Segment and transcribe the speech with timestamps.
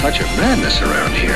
[0.00, 1.34] Touch of madness around here.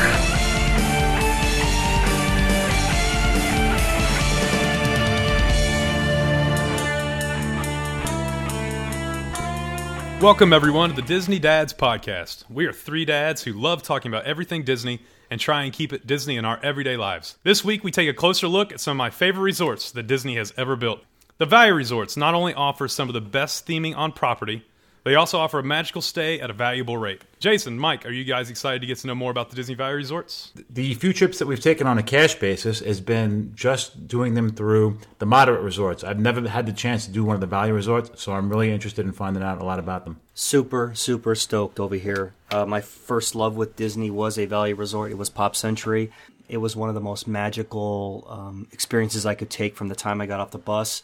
[10.23, 12.48] Welcome, everyone, to the Disney Dads Podcast.
[12.48, 16.06] We are three dads who love talking about everything Disney and try and keep it
[16.06, 17.39] Disney in our everyday lives.
[17.42, 20.37] This week, we take a closer look at some of my favorite resorts that Disney
[20.37, 21.01] has ever built.
[21.39, 24.65] The Value Resorts not only offer some of the best theming on property,
[25.05, 27.23] they also offer a magical stay at a valuable rate.
[27.41, 29.97] Jason, Mike, are you guys excited to get to know more about the Disney Value
[29.97, 30.53] Resorts?
[30.70, 34.50] The few trips that we've taken on a cash basis has been just doing them
[34.50, 36.05] through the moderate resorts.
[36.05, 38.70] I've never had the chance to do one of the value resorts, so I'm really
[38.70, 40.20] interested in finding out a lot about them.
[40.34, 45.11] super super stoked over here uh, my first love with disney was a value resort
[45.11, 46.11] it was pop century
[46.48, 50.20] it was one of the most magical um, experiences i could take from the time
[50.23, 51.03] i got off the bus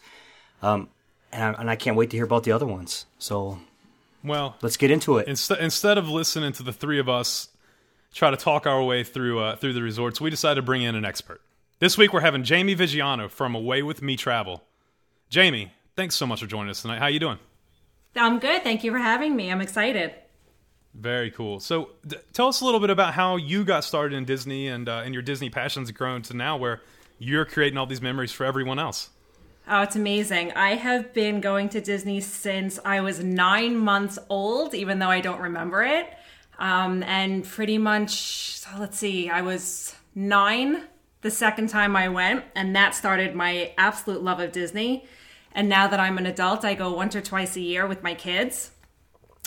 [0.63, 0.89] um,
[1.31, 3.59] and, I, and i can't wait to hear about the other ones so
[4.23, 7.49] Well, let's get into it inst- instead of listening to the three of us
[8.13, 10.95] try to talk our way through uh, through the resorts, we decided to bring in
[10.95, 11.41] an expert.
[11.79, 14.63] This week, we're having Jamie Vigiano from Away with Me Travel.
[15.29, 16.99] Jamie, thanks so much for joining us tonight.
[16.99, 17.39] How are you doing?
[18.15, 18.63] I'm good.
[18.63, 19.51] Thank you for having me.
[19.51, 20.13] I'm excited.
[20.93, 21.59] Very cool.
[21.59, 24.89] So, d- tell us a little bit about how you got started in Disney and
[24.89, 26.81] uh, and your Disney passions grown to now, where
[27.19, 29.09] you're creating all these memories for everyone else.
[29.71, 30.51] Oh, it's amazing.
[30.53, 35.21] I have been going to Disney since I was nine months old, even though I
[35.21, 36.11] don't remember it.
[36.57, 40.85] Um, and pretty much, so let's see, I was nine
[41.21, 45.05] the second time I went, and that started my absolute love of Disney.
[45.51, 48.15] And now that I'm an adult, I go once or twice a year with my
[48.15, 48.71] kids.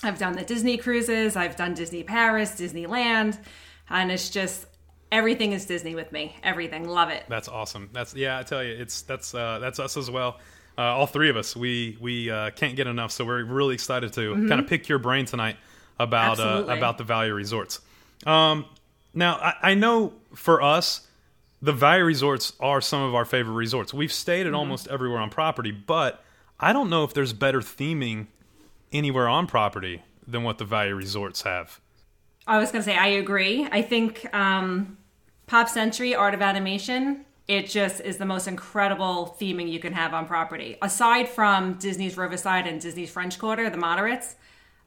[0.04, 3.38] I've done the Disney cruises, I've done Disney Paris, Disneyland,
[3.90, 4.66] and it's just
[5.12, 6.34] everything is Disney with me.
[6.42, 6.88] Everything.
[6.88, 7.24] Love it.
[7.28, 7.90] That's awesome.
[7.92, 10.40] That's yeah, I tell you, it's that's uh, that's us as well.
[10.76, 14.12] Uh, all three of us, we we uh, can't get enough, so we're really excited
[14.14, 15.56] to kind of pick your brain tonight
[16.00, 17.80] about uh, about the value resorts.
[18.26, 18.64] Um,
[19.14, 21.06] now, I, I know for us,
[21.60, 23.92] the value resorts are some of our favorite resorts.
[23.92, 26.24] We've stayed at almost everywhere on property, but
[26.58, 28.28] I don't know if there's better theming
[28.92, 31.80] anywhere on property than what the value resorts have.
[32.46, 33.68] I was going to say, I agree.
[33.70, 34.96] I think um,
[35.52, 40.14] Pop Century Art of Animation, it just is the most incredible theming you can have
[40.14, 40.78] on property.
[40.80, 44.36] Aside from Disney's Riverside and Disney's French Quarter, the moderates,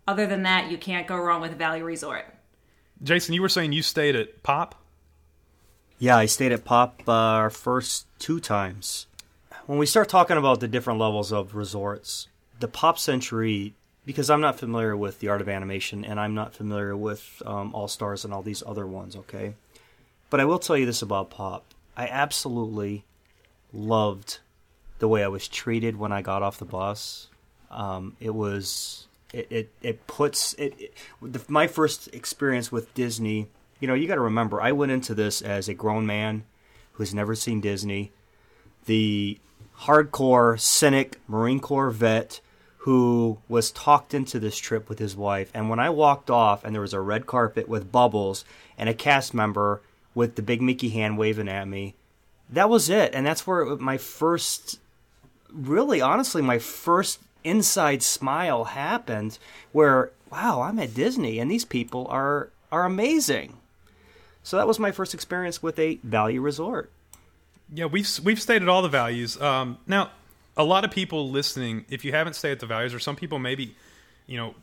[0.07, 2.25] other than that, you can't go wrong with Value Resort.
[3.03, 4.73] Jason, you were saying you stayed at Pop.
[5.99, 9.05] yeah i stayed at pop uh, our first two times
[9.67, 12.27] when we start talking about the different levels of resorts
[12.59, 16.55] the pop century because i'm not familiar with the art of animation and i'm not
[16.55, 19.53] familiar with um, all stars and all these other ones okay
[20.35, 21.63] but i will tell you this about pop.
[21.95, 23.05] I absolutely
[23.71, 24.39] loved
[24.99, 27.27] the way i was treated when i got off the bus.
[27.71, 33.47] Um, it was it, it, it puts it, it the, my first experience with disney
[33.79, 36.43] you know you got to remember i went into this as a grown man
[36.91, 38.11] who's never seen disney.
[38.87, 39.39] The
[39.83, 42.41] hardcore cynic marine corps vet
[42.79, 45.49] who was talked into this trip with his wife.
[45.53, 48.43] And when i walked off and there was a red carpet with bubbles
[48.77, 49.81] and a cast member
[50.15, 51.93] with the big mickey hand waving at me
[52.49, 54.79] that was it and that's where my first
[55.51, 59.37] really honestly my first inside smile happened
[59.71, 63.57] where wow i'm at disney and these people are are amazing
[64.41, 66.89] so that was my first experience with a value resort
[67.73, 69.41] Yeah, we've we've stated all the values.
[69.41, 70.11] Um, now,
[70.55, 73.39] a lot of people listening, if you haven't stayed at the values, or some people
[73.39, 73.75] maybe,
[74.27, 74.53] you know,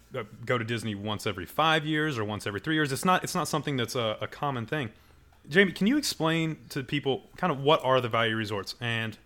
[0.46, 2.93] go to Disney once every five years or once every three years.
[2.93, 4.90] It's not it's not something that's a, a common thing.
[5.48, 9.16] Jamie, can you explain to people kind of what are the value resorts and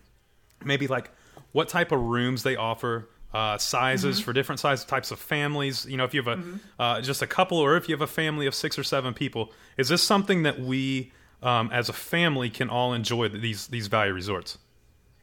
[0.64, 1.10] maybe like
[1.52, 5.84] what type of rooms they offer, uh, sizes for different size types of families.
[5.86, 8.06] You know, if you have a uh, just a couple, or if you have a
[8.06, 12.50] family of six or seven people, is this something that we um, as a family
[12.50, 14.58] can all enjoy these these value resorts?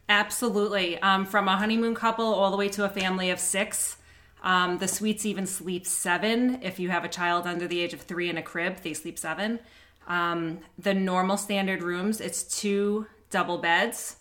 [0.08, 0.98] Absolutely.
[1.00, 3.96] Um, from a honeymoon couple all the way to a family of six.
[4.42, 6.60] Um, the suites even sleep seven.
[6.62, 9.18] If you have a child under the age of three in a crib, they sleep
[9.18, 9.58] seven.
[10.06, 14.16] Um, the normal standard rooms, it's two double beds.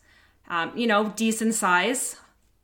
[0.50, 2.18] Um, you know, decent size,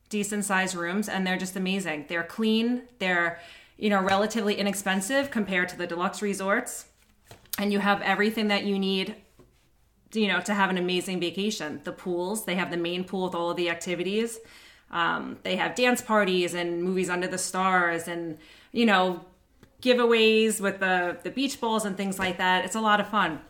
[0.09, 2.05] decent size rooms, and they're just amazing.
[2.07, 2.83] They're clean.
[2.99, 3.39] They're
[3.79, 6.85] you know, relatively inexpensive compared to the deluxe resorts.
[7.57, 9.15] And you have everything that you need,
[10.13, 11.79] you know, to have an amazing vacation.
[11.85, 14.37] The pools, they have the main pool with all of the activities.
[14.91, 18.37] Um, they have dance parties and movies under the stars and,
[18.73, 19.21] you know,
[19.81, 22.65] giveaways with the, the beach balls and things like that.
[22.65, 23.41] It's a lot of fun.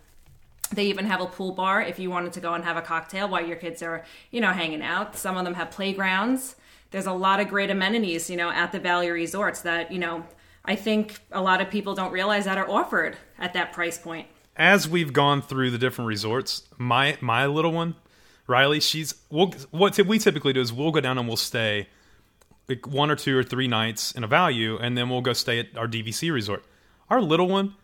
[0.72, 3.28] They even have a pool bar if you wanted to go and have a cocktail
[3.28, 5.16] while your kids are, you know, hanging out.
[5.16, 6.56] Some of them have playgrounds.
[6.92, 10.26] There's a lot of great amenities, you know, at the Value Resorts that, you know,
[10.66, 14.28] I think a lot of people don't realize that are offered at that price point.
[14.56, 17.96] As we've gone through the different resorts, my my little one,
[18.46, 21.88] Riley, she's we'll, what we typically do is we'll go down and we'll stay
[22.70, 25.60] like one or two or three nights in a value, and then we'll go stay
[25.60, 26.64] at our DVC resort.
[27.10, 27.76] Our little one,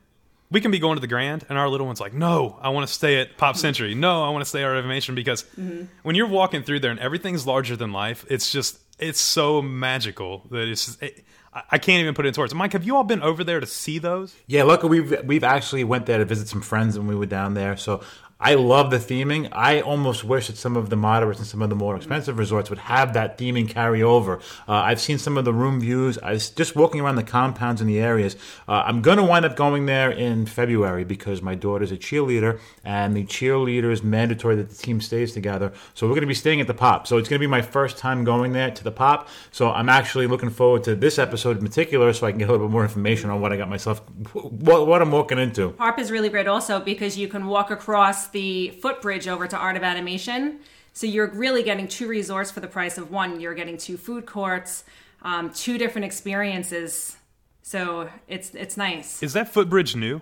[0.51, 2.87] we can be going to the Grand, and our little one's like, "No, I want
[2.87, 3.95] to stay at Pop Century.
[3.95, 5.85] No, I want to stay at Art of Animation." Because mm-hmm.
[6.03, 10.43] when you're walking through there and everything's larger than life, it's just it's so magical
[10.51, 10.85] that it's.
[10.85, 12.53] Just, it, I- I can't even put it into words.
[12.53, 14.35] Mike, have you all been over there to see those?
[14.45, 17.53] Yeah, look, we've we've actually went there to visit some friends when we were down
[17.53, 17.77] there.
[17.77, 18.03] So
[18.37, 19.47] I love the theming.
[19.53, 22.69] I almost wish that some of the moderates and some of the more expensive resorts
[22.69, 24.39] would have that theming carry over.
[24.67, 26.17] Uh, I've seen some of the room views.
[26.17, 28.35] I was just walking around the compounds in the areas.
[28.67, 32.59] Uh, I'm going to wind up going there in February because my daughter's a cheerleader,
[32.83, 35.71] and the cheerleader is mandatory that the team stays together.
[35.93, 37.07] So we're going to be staying at the Pop.
[37.07, 39.29] So it's going to be my first time going there to the Pop.
[39.51, 42.51] So I'm actually looking forward to this episode in particular, so I can get a
[42.51, 44.01] little bit more information on what I got myself,
[44.33, 45.73] what, what I'm walking into.
[45.77, 49.77] Harp is really great also because you can walk across the footbridge over to Art
[49.77, 50.59] of Animation.
[50.93, 53.39] So you're really getting two resorts for the price of one.
[53.39, 54.85] You're getting two food courts,
[55.23, 57.17] um, two different experiences.
[57.63, 59.21] So it's it's nice.
[59.21, 60.21] Is that footbridge new?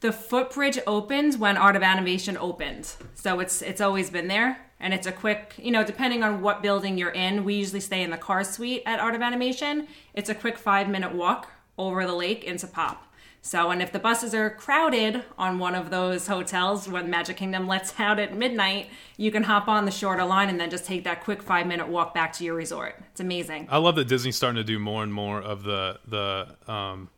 [0.00, 2.94] The footbridge opened when Art of Animation opened.
[3.14, 4.58] So it's it's always been there.
[4.80, 8.02] And it's a quick, you know, depending on what building you're in, we usually stay
[8.02, 9.86] in the car suite at Art of Animation.
[10.12, 13.11] It's a quick five minute walk over the lake into Pop.
[13.44, 17.66] So, and if the buses are crowded on one of those hotels when Magic Kingdom
[17.66, 21.02] lets out at midnight, you can hop on the shorter line and then just take
[21.04, 23.02] that quick five minute walk back to your resort.
[23.10, 23.66] It's amazing.
[23.68, 27.10] I love that Disney's starting to do more and more of the the um,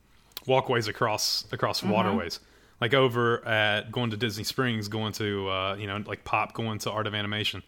[0.46, 2.40] walkways across across waterways.
[2.80, 6.78] Like over at going to Disney Springs, going to uh, you know like Pop, going
[6.80, 7.62] to Art of Animation.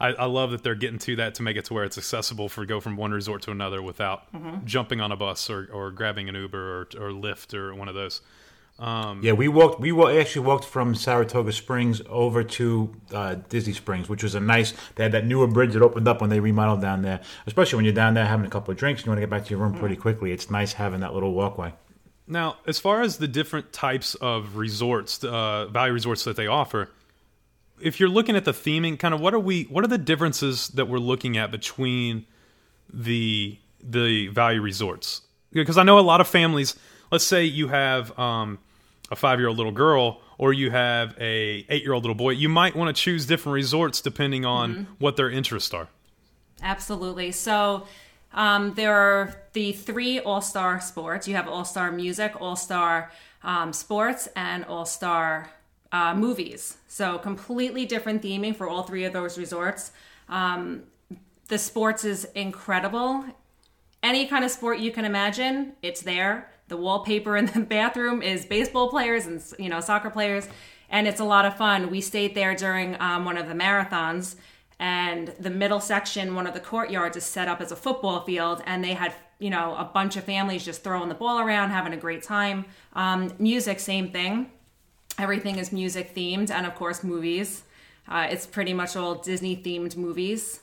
[0.00, 2.48] I, I love that they're getting to that to make it to where it's accessible
[2.48, 4.22] for go from one resort to another without
[4.64, 7.94] jumping on a bus or, or grabbing an Uber or, or Lyft or one of
[7.94, 8.22] those.
[9.22, 9.78] Yeah, we walked.
[9.78, 14.72] We actually walked from Saratoga Springs over to uh, Disney Springs, which was a nice.
[14.94, 17.20] They had that newer bridge that opened up when they remodeled down there.
[17.46, 19.30] Especially when you're down there having a couple of drinks and you want to get
[19.30, 20.32] back to your room pretty quickly.
[20.32, 21.74] It's nice having that little walkway.
[22.26, 26.88] Now, as far as the different types of resorts, uh, value resorts that they offer,
[27.82, 29.64] if you're looking at the theming, kind of what are we?
[29.64, 32.26] What are the differences that we're looking at between
[32.92, 35.22] the the value resorts?
[35.52, 36.76] Because I know a lot of families.
[37.10, 38.58] Let's say you have um,
[39.10, 42.30] a five year old little girl, or you have a eight year old little boy.
[42.30, 45.88] You might want to choose different resorts depending on what their interests are.
[46.62, 47.32] Absolutely.
[47.32, 47.86] So
[48.32, 51.26] um, there are the three All Star sports.
[51.26, 53.10] You have All Star Music, All Star
[53.42, 55.50] um, Sports, and All Star
[55.92, 56.76] uh, Movies.
[56.88, 59.92] So completely different theming for all three of those resorts.
[60.28, 60.84] Um,
[61.48, 63.24] the sports is incredible.
[64.02, 66.50] Any kind of sport you can imagine, it's there.
[66.68, 70.48] The wallpaper in the bathroom is baseball players and you know soccer players,
[70.88, 71.90] and it's a lot of fun.
[71.90, 74.36] We stayed there during um, one of the marathons,
[74.78, 78.62] and the middle section, one of the courtyards, is set up as a football field,
[78.64, 81.92] and they had you know a bunch of families just throwing the ball around, having
[81.92, 82.64] a great time.
[82.92, 84.52] Um, music, same thing.
[85.20, 87.62] Everything is music themed, and of course, movies.
[88.08, 90.60] Uh, it's pretty much all Disney themed movies.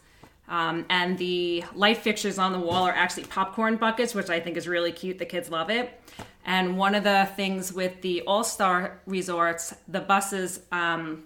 [0.49, 4.57] Um, and the light fixtures on the wall are actually popcorn buckets, which I think
[4.57, 5.19] is really cute.
[5.19, 6.01] The kids love it.
[6.43, 11.25] And one of the things with the All Star resorts, the buses, um,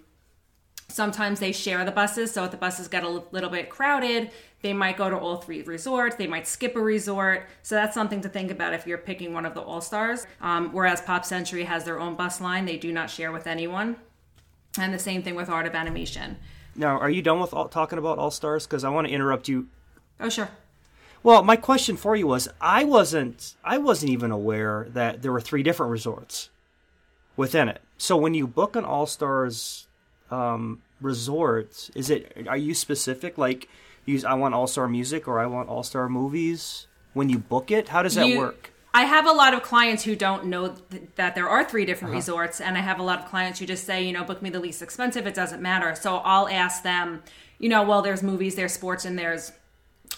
[0.92, 2.32] sometimes they share the buses.
[2.32, 4.30] So if the buses get a little bit crowded,
[4.60, 6.16] they might go to all three resorts.
[6.16, 7.46] They might skip a resort.
[7.62, 10.26] So that's something to think about if you're picking one of the All Stars.
[10.40, 13.96] Um, whereas Pop Century has their own bus line, they do not share with anyone.
[14.78, 16.36] And the same thing with Art of Animation.
[16.74, 18.66] Now, are you done with all, talking about All Stars?
[18.66, 19.68] Because I want to interrupt you.
[20.20, 20.48] Oh, sure.
[21.22, 25.40] Well, my question for you was, I wasn't, I wasn't even aware that there were
[25.40, 26.50] three different resorts
[27.36, 27.80] within it.
[27.98, 29.86] So when you book an All Stars
[30.32, 32.46] um, resort, is it?
[32.48, 33.38] Are you specific?
[33.38, 33.68] Like,
[34.06, 37.70] use I want All Star music or I want All Star movies when you book
[37.70, 37.90] it?
[37.90, 38.70] How does that You- work?
[38.94, 42.12] I have a lot of clients who don't know th- that there are three different
[42.12, 44.50] resorts, and I have a lot of clients who just say, you know, book me
[44.50, 45.26] the least expensive.
[45.26, 45.94] It doesn't matter.
[45.94, 47.22] So I'll ask them,
[47.58, 49.52] you know, well, there's movies, there's sports, and there's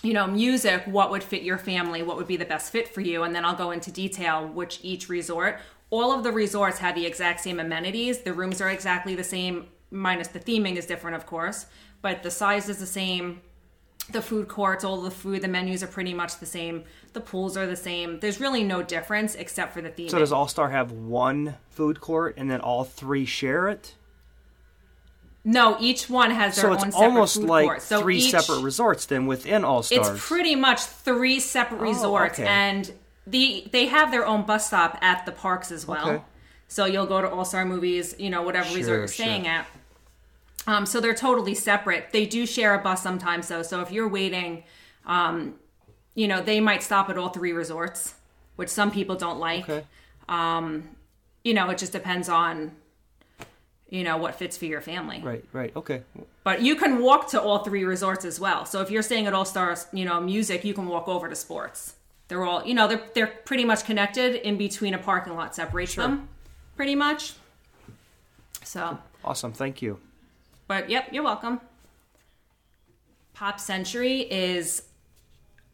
[0.02, 3.00] you know, music, what would fit your family, what would be the best fit for
[3.00, 5.60] you, and then I'll go into detail which each resort.
[5.88, 8.18] All of the resorts have the exact same amenities.
[8.18, 11.66] The rooms are exactly the same, minus the theming is different, of course,
[12.02, 13.40] but the size is the same.
[14.10, 16.84] The food courts, all the food, the menus are pretty much the same.
[17.14, 18.20] The pools are the same.
[18.20, 20.10] There's really no difference except for the theming.
[20.10, 23.94] So does All Star have one food court and then all three share it?
[25.46, 26.78] no, each one has their own.
[26.78, 27.82] So own it's separate almost like court.
[27.82, 30.08] So three each- separate resorts then within All Stars.
[30.08, 32.50] It's pretty much three separate oh, resorts, Oh, okay.
[32.50, 32.92] and
[33.26, 36.08] the they have their own bus stop at the parks as well.
[36.08, 36.24] Okay.
[36.68, 39.52] So you'll go to All Star Movies, you know, whatever resort you're staying sure.
[39.52, 39.66] at.
[40.66, 42.10] Um, so they're totally separate.
[42.12, 43.62] They do share a bus sometimes, though.
[43.62, 44.64] So if you're waiting,
[45.06, 45.54] um,
[46.14, 48.14] you know, they might stop at all three resorts,
[48.56, 49.68] which some people don't like.
[49.68, 49.84] Okay.
[51.44, 52.72] You know, it just depends on,
[53.90, 55.20] you know, what fits for your family.
[55.22, 55.76] Right, right.
[55.76, 56.02] Okay.
[56.42, 58.64] But you can walk to all three resorts as well.
[58.64, 61.34] So if you're staying at All Stars, you know, music, you can walk over to
[61.34, 61.94] sports.
[62.28, 64.36] They're all, you know, they're they're pretty much connected.
[64.36, 66.28] In between a parking lot separates them,
[66.76, 67.34] pretty much.
[68.64, 69.52] So, Awesome.
[69.52, 69.98] Thank you.
[70.66, 71.60] But yep, you're welcome.
[73.32, 74.82] Pop Century is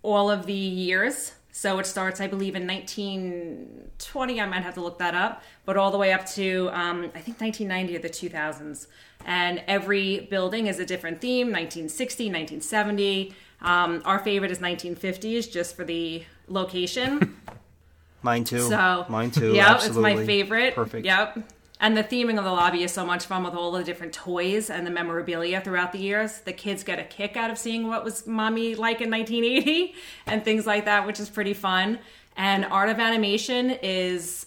[0.03, 1.33] all of the years.
[1.53, 4.41] So it starts, I believe, in 1920.
[4.41, 7.21] I might have to look that up, but all the way up to um, I
[7.21, 8.87] think 1990 or the 2000s.
[9.27, 13.35] And every building is a different theme: 1960, 1970.
[13.63, 17.37] Um, our favorite is 1950s, just for the location.
[18.23, 18.61] Mine too.
[18.61, 19.53] So Mine too.
[19.55, 20.13] Yeah, absolutely.
[20.13, 20.75] it's my favorite.
[20.75, 21.05] Perfect.
[21.05, 21.39] Yep.
[21.81, 24.69] And the theming of the lobby is so much fun with all the different toys
[24.69, 26.41] and the memorabilia throughout the years.
[26.41, 29.95] The kids get a kick out of seeing what was mommy like in 1980
[30.27, 31.99] and things like that, which is pretty fun.
[32.37, 34.47] And Art of Animation is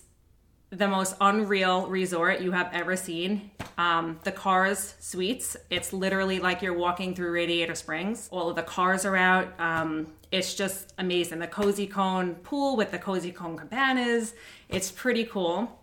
[0.70, 3.52] the most unreal resort you have ever seen.
[3.78, 8.30] Um, the Cars Suites, it's literally like you're walking through Radiator Springs.
[8.32, 9.60] All of the cars are out.
[9.60, 11.40] Um, it's just amazing.
[11.40, 14.34] The Cozy Cone pool with the Cozy Cone cabanas,
[14.70, 15.80] it's pretty cool.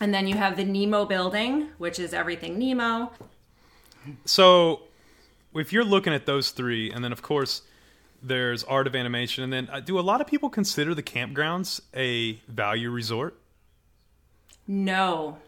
[0.00, 3.12] And then you have the Nemo building, which is everything Nemo.
[4.24, 4.82] So,
[5.54, 7.62] if you're looking at those three, and then of course
[8.22, 11.80] there's art of animation, and then uh, do a lot of people consider the campgrounds
[11.94, 13.36] a value resort?
[14.66, 15.38] No,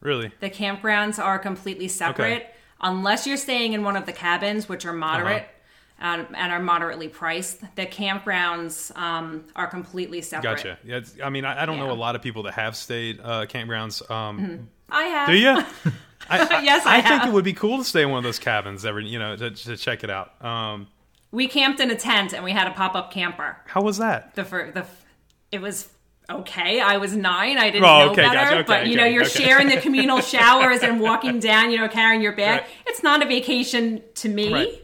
[0.00, 0.32] Really?
[0.40, 2.50] the campgrounds are completely separate Okay.
[2.80, 5.42] unless you're staying in one of the cabins, which are moderate.
[5.42, 5.50] Uh-huh.
[5.96, 7.60] And, and are moderately priced.
[7.76, 10.56] The campgrounds um, are completely separate.
[10.56, 10.78] Gotcha.
[10.84, 13.46] Yeah, I mean, I, I don't know a lot of people that have stayed uh,
[13.46, 14.08] campgrounds.
[14.10, 15.28] Um, I have.
[15.28, 15.50] Do you?
[16.28, 18.24] I, I, Yes, I I think it would be cool to stay in one of
[18.24, 20.44] those cabins every, you know, to, to check it out.
[20.44, 20.88] Um,
[21.30, 23.56] We camped in a tent and we had a pop up camper.
[23.66, 24.34] how was that?
[24.34, 25.04] The fir- the f-
[25.52, 25.88] it was
[26.28, 26.80] okay.
[26.80, 27.56] I was nine.
[27.58, 28.34] I didn't Oh, know okay, better.
[28.34, 29.44] gotcha, okay, but you know, you're okay.
[29.44, 31.70] sharing the communal showers and walking down.
[31.70, 32.62] You know, carrying your bag.
[32.62, 32.70] Right.
[32.86, 34.52] It's not a vacation to me.
[34.52, 34.80] Right.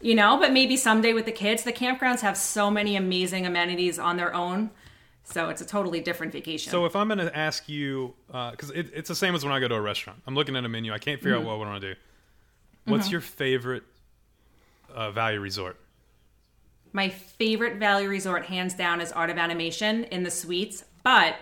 [0.00, 3.98] You know, but maybe someday with the kids, the campgrounds have so many amazing amenities
[3.98, 4.70] on their own.
[5.24, 6.70] So it's a totally different vacation.
[6.70, 9.60] So if I'm going to ask you, because it, it's the same as when I
[9.60, 11.46] go to a restaurant, I'm looking at a menu, I can't figure Mm-hmm.
[11.48, 12.00] out what I want to do.
[12.86, 13.84] What's your favorite
[14.92, 15.78] uh, value resort?
[16.92, 21.36] My favorite value resort, hands down, is Art of Animation in the suites, but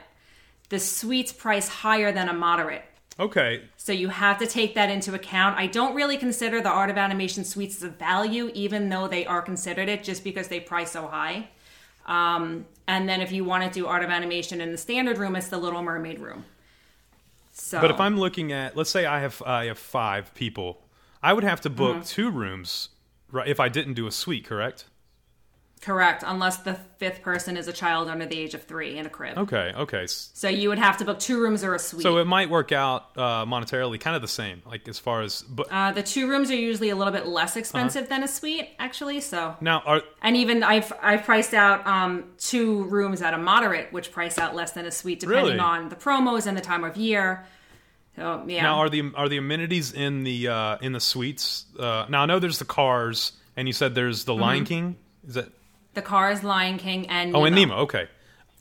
[0.69, 2.83] the suites price higher than a moderate.
[3.21, 5.57] Okay, So you have to take that into account.
[5.59, 9.27] I don't really consider the Art of Animation suites as a value, even though they
[9.27, 11.49] are considered it, just because they price so high.
[12.07, 15.35] Um, and then if you want to do Art of Animation in the standard room,
[15.35, 16.45] it's the Little Mermaid room.
[17.53, 20.81] So, but if I'm looking at, let's say I have I have five people,
[21.23, 22.03] I would have to book Mm-hmm.
[22.05, 22.91] two rooms,
[23.33, 23.49] right?
[23.49, 24.85] If I didn't do a suite, correct?
[25.79, 29.09] Correct, unless the fifth person is a child under the age of three in a
[29.09, 29.39] crib.
[29.39, 30.07] Okay, okay.
[30.07, 32.03] So you would have to book two rooms or a suite.
[32.03, 35.43] So it might work out uh, monetarily kind of the same, like as far as.
[35.43, 37.61] But uh, the two rooms are usually a little bit less Uh-huh.
[37.61, 39.21] expensive than a suite, actually.
[39.21, 43.93] So now, are And even I've I've priced out um, two rooms at a moderate,
[43.93, 45.59] which price out less than a suite, depending Really?
[45.59, 47.47] on the promos and the time of year.
[48.17, 51.67] So yeah, now are the are the amenities in the uh, in the suites?
[51.79, 54.97] Uh, now I know there's the cars, and you said there's the Lion King.
[55.27, 55.51] Is that?
[55.99, 57.75] The Cars, Lion King, and Oh, Nemo and Nemo.
[57.83, 58.07] Okay.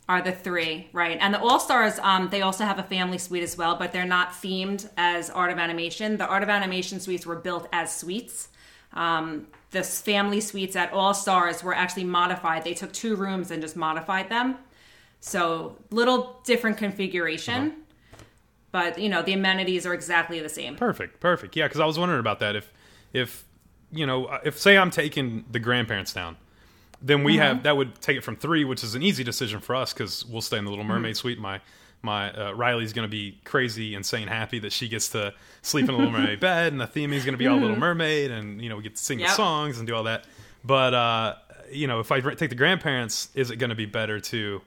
[0.09, 1.17] are the three, right?
[1.21, 4.05] And the All Stars, um, they also have a family suite as well, but they're
[4.05, 6.17] not themed as Art of Animation.
[6.17, 8.47] The Art of Animation suites were built as suites.
[8.93, 12.63] Um, the family suites at All Stars were actually modified.
[12.63, 14.55] They took two rooms and just modified them.
[15.19, 17.73] So little different configuration,
[18.71, 20.75] but you know the amenities are exactly the same.
[20.75, 21.55] Perfect, perfect.
[21.55, 22.55] Yeah, because I was wondering about that.
[22.55, 22.71] If,
[23.13, 23.43] if
[23.91, 26.37] you know, if say I'm taking the grandparents down,
[27.01, 29.75] then we have that would take it from three, which is an easy decision for
[29.75, 31.39] us because we'll stay in the Little Mermaid suite.
[31.39, 31.61] My
[32.01, 35.95] my uh, Riley's going to be crazy, insane, happy that she gets to sleep in
[35.95, 38.61] a Little Mermaid bed, and the theme is going to be all Little Mermaid, and
[38.61, 40.25] you know we get to sing the songs and do all that.
[40.63, 41.35] But uh,
[41.71, 44.61] you know, if I take the grandparents, is it going to be better to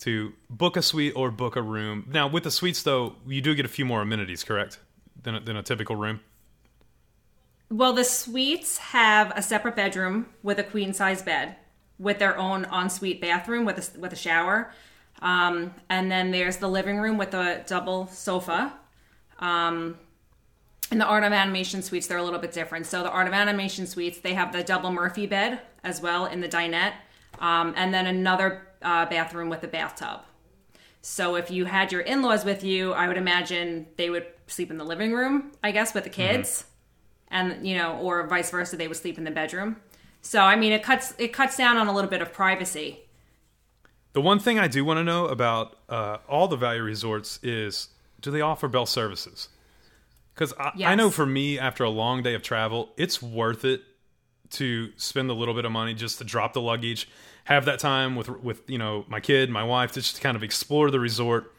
[0.00, 2.06] to book a suite or book a room?
[2.10, 4.78] Now, with the suites though, you do get a few more amenities, correct?
[5.22, 6.20] Than a, than a typical room.
[7.70, 11.56] Well, the suites have a separate bedroom with a queen size bed,
[12.02, 14.72] with their own ensuite bathroom with a, with a shower,
[15.22, 18.72] um, and then there's the living room with a double sofa.
[19.38, 19.98] Um,
[20.90, 22.86] in the Art of Animation suites, they're a little bit different.
[22.86, 26.40] So the Art of Animation suites, they have the double Murphy bed as well in
[26.40, 26.94] the dinette,
[27.38, 30.20] um, and then another uh, bathroom with a bathtub.
[31.00, 34.76] So if you had your in-laws with you, I would imagine they would sleep in
[34.76, 36.64] the living room, I guess, with the kids,
[37.28, 39.76] and you know, or vice versa, they would sleep in the bedroom.
[40.22, 43.00] So I mean, it cuts it cuts down on a little bit of privacy.
[44.14, 47.88] The one thing I do want to know about uh, all the value resorts is
[48.20, 49.48] do they offer bell services?
[50.34, 53.82] Because I, I know for me, after a long day of travel, it's worth it
[54.50, 57.08] to spend a little bit of money just to drop the luggage,
[57.44, 60.42] have that time with with you know my kid, my wife, to just kind of
[60.42, 61.52] explore the resort,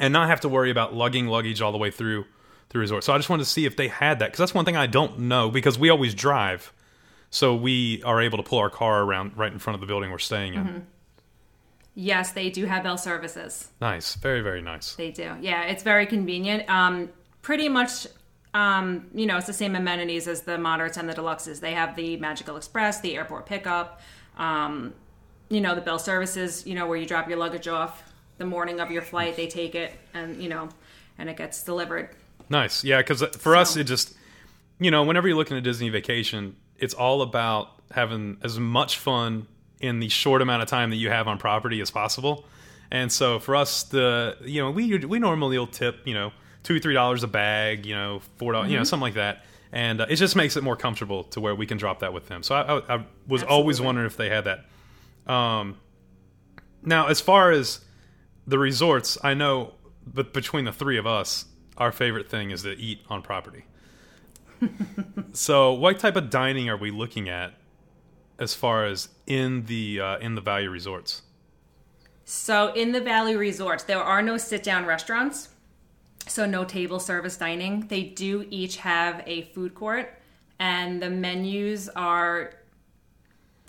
[0.00, 2.24] and not have to worry about lugging luggage all the way through
[2.70, 3.04] the resort.
[3.04, 4.86] So I just wanted to see if they had that because that's one thing I
[4.86, 6.72] don't know because we always drive,
[7.30, 10.10] so we are able to pull our car around right in front of the building
[10.10, 10.86] we're staying in.
[11.94, 13.68] Yes, they do have bell services.
[13.80, 14.94] Nice, very very nice.
[14.94, 15.36] They do.
[15.40, 16.68] Yeah, it's very convenient.
[16.68, 17.10] Um,
[17.42, 18.06] pretty much,
[18.54, 21.60] um, you know, it's the same amenities as the moderates and the deluxes.
[21.60, 24.00] They have the Magical Express, the airport pickup,
[24.36, 24.94] um,
[25.48, 28.04] you know, the bell services, you know, where you drop your luggage off
[28.38, 30.68] the morning of your flight, they take it and, you know,
[31.18, 32.08] and it gets delivered.
[32.48, 32.82] Nice.
[32.82, 34.14] Yeah, because for us, it just,
[34.78, 39.46] you know, whenever you're looking at Disney vacation, it's all about having as much fun
[39.80, 42.44] in the short amount of time that you have on property as possible.
[42.90, 46.32] And so for us, the you know we we normally will tip you know
[46.62, 50.00] two three dollars a bag, you know four dollars, you know something like that, and
[50.00, 52.42] uh, it just makes it more comfortable to where we can drop that with them.
[52.42, 54.64] So I, I, I was always wondering if they had that.
[55.32, 55.76] Um,
[56.82, 57.80] now as far as
[58.46, 61.44] the resorts, I know, but between the three of us,
[61.76, 63.64] our favorite thing is to eat on property.
[65.32, 67.54] so, what type of dining are we looking at
[68.38, 71.22] as far as in the uh, in the value resorts?
[72.32, 75.48] So in the Value Resorts, there are no sit down restaurants,
[76.28, 77.88] so no table service dining.
[77.88, 80.16] They do each have a food court,
[80.60, 82.52] and the menus are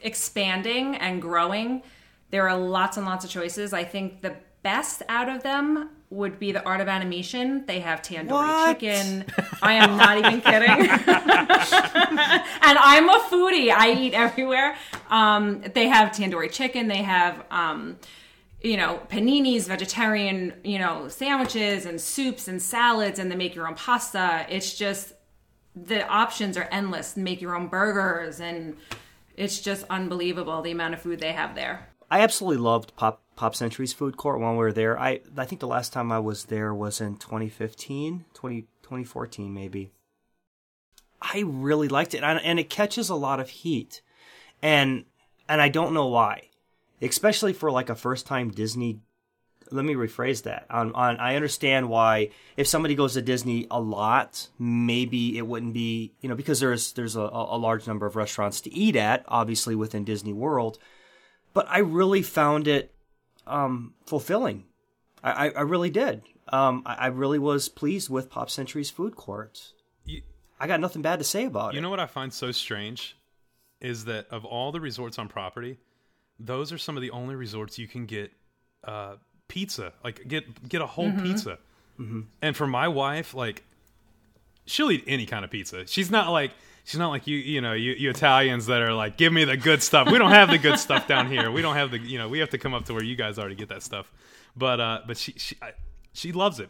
[0.03, 1.81] expanding and growing.
[2.29, 3.73] There are lots and lots of choices.
[3.73, 7.65] I think the best out of them would be the Art of Animation.
[7.65, 8.79] They have tandoori What?
[8.79, 9.25] chicken.
[9.61, 10.69] I am not even kidding.
[10.89, 13.71] and I'm a foodie.
[13.71, 14.75] I eat everywhere.
[15.09, 16.87] Um, they have tandoori chicken.
[16.89, 17.97] They have, um,
[18.61, 23.67] you know, paninis, vegetarian, you know, sandwiches and soups and salads, and they make your
[23.67, 24.45] own pasta.
[24.49, 25.13] It's just
[25.75, 27.15] the options are endless.
[27.15, 28.75] Make your own burgers, and
[29.37, 31.87] it's just unbelievable the amount of food they have there.
[32.11, 34.99] I absolutely loved Pop Pop Century's food court when we were there.
[34.99, 39.89] I I think the last time I was there was in 2015, 20, 2014 maybe.
[41.19, 44.03] I really liked it, and, it catches a lot of heat,
[44.61, 45.05] and
[45.49, 46.49] and I don't know why,
[47.01, 48.99] especially for like a first time Disney.
[49.71, 50.67] Let me rephrase that.
[50.69, 55.73] On on, I understand why if somebody goes to Disney a lot, maybe it wouldn't
[55.73, 59.25] be you know because there's there's a, a large number of restaurants to eat at,
[59.27, 60.77] obviously within Disney World
[61.53, 62.93] but I really found it
[63.47, 64.65] um, fulfilling.
[65.23, 66.23] I, I, I really did.
[66.49, 69.73] Um, I, I really was pleased with Pop Century's food court.
[70.05, 70.21] You,
[70.59, 71.75] I got nothing bad to say about you it.
[71.75, 73.15] You know what I find so strange
[73.79, 75.77] is that of all the resorts on property,
[76.39, 78.31] those are some of the only resorts you can get
[78.83, 79.15] uh,
[79.47, 81.57] pizza, like get get a whole pizza.
[82.41, 83.63] And for my wife, like
[84.65, 85.85] she'll eat any kind of pizza.
[85.85, 86.51] She's not like
[86.83, 89.57] she's not like you you know you, you Italians that are like give me the
[89.57, 90.11] good stuff.
[90.11, 91.51] We don't have the good stuff down here.
[91.51, 93.37] We don't have the you know we have to come up to where you guys
[93.37, 94.11] are to get that stuff.
[94.55, 95.71] But uh but she she I,
[96.13, 96.69] she loves it.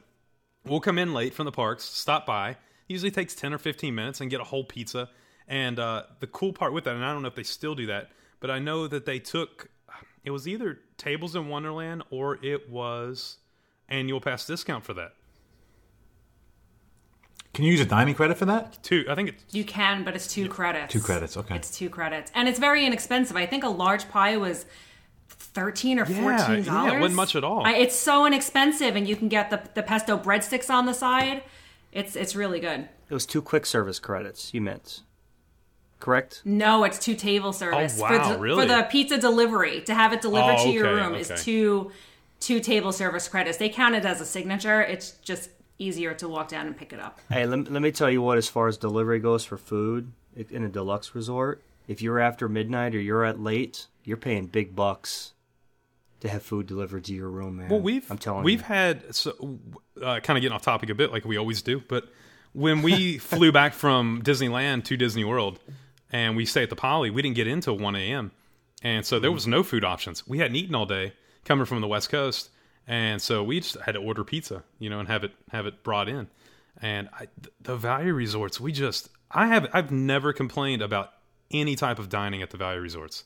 [0.66, 2.58] We'll come in late from the parks, stop by.
[2.88, 5.10] Usually takes ten or fifteen minutes and get a whole pizza.
[5.48, 7.88] And uh, the cool part with that, and I don't know if they still do
[7.88, 9.70] that, but I know that they took
[10.24, 13.38] it was either Tables in Wonderland or it was
[13.90, 15.14] annual pass discount for that.
[17.54, 18.82] Can you use a dining credit for that?
[18.82, 20.94] Two, I think it's You can, but it's two credits.
[20.94, 21.56] Two credits, okay.
[21.56, 23.36] It's two credits, and it's very inexpensive.
[23.36, 24.66] I think a large pie was
[25.28, 26.94] thirteen or Yeah, fourteen yeah, dollars.
[26.94, 27.66] it wasn't much at all.
[27.66, 31.44] I, it's so inexpensive, and you can get the the pesto breadsticks on the side.
[31.92, 32.88] It's it's really good.
[33.10, 34.54] It was two quick service credits.
[34.54, 35.02] You meant
[36.00, 36.42] correct?
[36.46, 38.62] No, it's two table service Oh, for, wow, the, really?
[38.62, 41.22] for the pizza delivery to have it delivered Oh, to your okay, room okay.
[41.34, 41.92] is two
[42.40, 43.58] two table service credits.
[43.58, 44.82] They count it as a signature.
[44.82, 45.50] It's just
[45.82, 47.20] easier to walk down and pick it up.
[47.30, 48.38] Hey, let, let me tell you what.
[48.38, 52.96] As far as delivery goes for food in a deluxe resort, if you're after midnight
[52.96, 55.34] or you're at late, you're paying big bucks
[56.22, 57.70] to have food delivered to your room, man.
[57.70, 58.66] Well, we've I'm telling we've you.
[58.66, 59.60] had so
[60.02, 61.82] uh, kind of getting off topic a bit, like we always do.
[61.88, 62.06] But
[62.54, 65.60] when we flew back from Disneyland to Disney World,
[66.12, 68.32] and we stayed at the Poly, we didn't get in till one a.m.
[68.84, 70.28] And so there was no food options.
[70.28, 71.14] We hadn't eaten all day
[71.46, 72.50] coming from the West Coast,
[72.92, 75.82] and so we just had to order pizza, you know, and have it have it
[75.82, 76.28] brought in.
[76.82, 77.30] And I,
[77.62, 81.14] the value resorts, we just I have I've never complained about
[81.52, 83.24] any type of dining at the value resorts.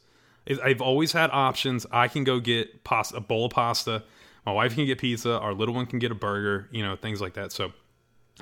[0.64, 1.88] I've always had options.
[1.92, 4.04] I can go get pasta, a bowl of pasta.
[4.46, 5.40] My wife can get pizza.
[5.40, 6.70] Our little one can get a burger.
[6.70, 7.52] You know, things like that.
[7.52, 7.74] So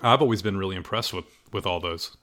[0.02, 2.18] I've always been really impressed with with all those.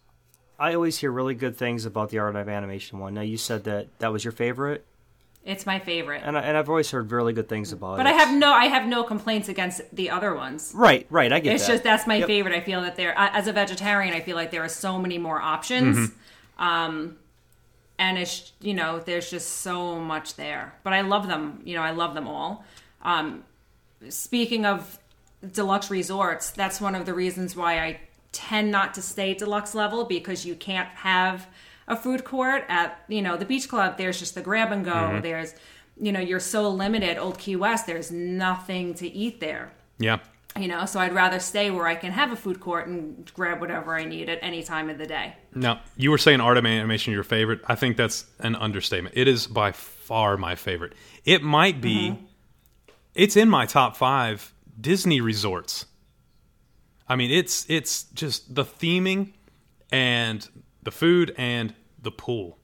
[0.59, 3.15] I always hear really good things about the Art of Animation one.
[3.15, 4.85] Now you said that that was your favorite,
[5.45, 6.23] It's my favorite.
[6.25, 8.11] and I, and I've always heard really good things about But it.
[8.11, 10.73] But I have no I have no complaints against the other ones.
[10.75, 11.33] right, right.
[11.33, 11.73] I get It's that.
[11.73, 12.27] just that's my Yep.
[12.27, 12.55] favorite.
[12.55, 15.41] I feel that there as a vegetarian, I feel like there are so many more
[15.41, 16.13] options.
[16.59, 17.17] Um
[17.99, 20.75] and it's you know, there's just so much there.
[20.85, 22.65] But I love them, you know, I love them all.
[23.03, 23.45] Um
[24.09, 24.99] speaking of
[25.53, 28.01] deluxe resorts, that's one of the reasons why I
[28.33, 31.47] tend not to stay deluxe level because you can't have
[31.91, 33.99] a food court at you know the beach club.
[33.99, 34.93] There's just the grab and go.
[34.93, 35.21] Mm-hmm.
[35.21, 35.55] There's
[36.01, 37.19] you know you're so limited.
[37.19, 39.73] Old Key West, there's nothing to eat there.
[39.99, 40.21] Yeah.
[40.59, 43.61] You know, so I'd rather stay where I can have a food court and grab
[43.61, 45.35] whatever I need at any time of the day.
[45.55, 47.61] Now you were saying art of animation your favorite.
[47.67, 49.17] I think that's an understatement.
[49.17, 50.95] It is by far my favorite.
[51.25, 52.11] It might be.
[52.11, 52.25] Mm-hmm.
[53.15, 55.87] It's in my top five Disney resorts.
[57.09, 59.33] I mean, it's it's just the theming
[59.91, 60.49] and
[60.83, 62.59] the food and the pool.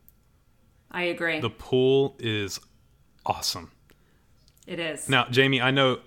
[0.90, 1.40] I agree.
[1.40, 2.58] The pool is
[3.24, 3.70] awesome.
[4.66, 5.08] it is.
[5.08, 5.98] Now, Jamie, I know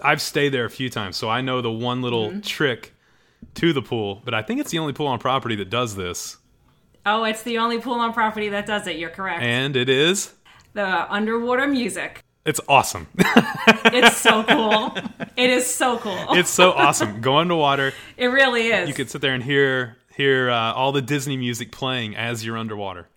[0.00, 2.40] I've stayed there a few times, so I know the one little Mm-hmm.
[2.40, 2.94] trick
[3.54, 6.38] to the pool, but I think it's the only pool on property that does this.
[7.06, 8.96] Oh, it's the only pool on property that does it.
[8.96, 9.42] You're correct.
[9.42, 10.32] And it is
[10.72, 12.22] the underwater music.
[12.46, 13.06] it's awesome.
[13.86, 14.94] It's so cool.
[15.36, 16.34] it is so cool.
[16.34, 17.20] it's so awesome.
[17.20, 17.92] Go underwater.
[18.16, 18.88] it really is.
[18.88, 22.56] You could sit there and hear hear uh, all the Disney music playing as you're
[22.56, 23.08] underwater.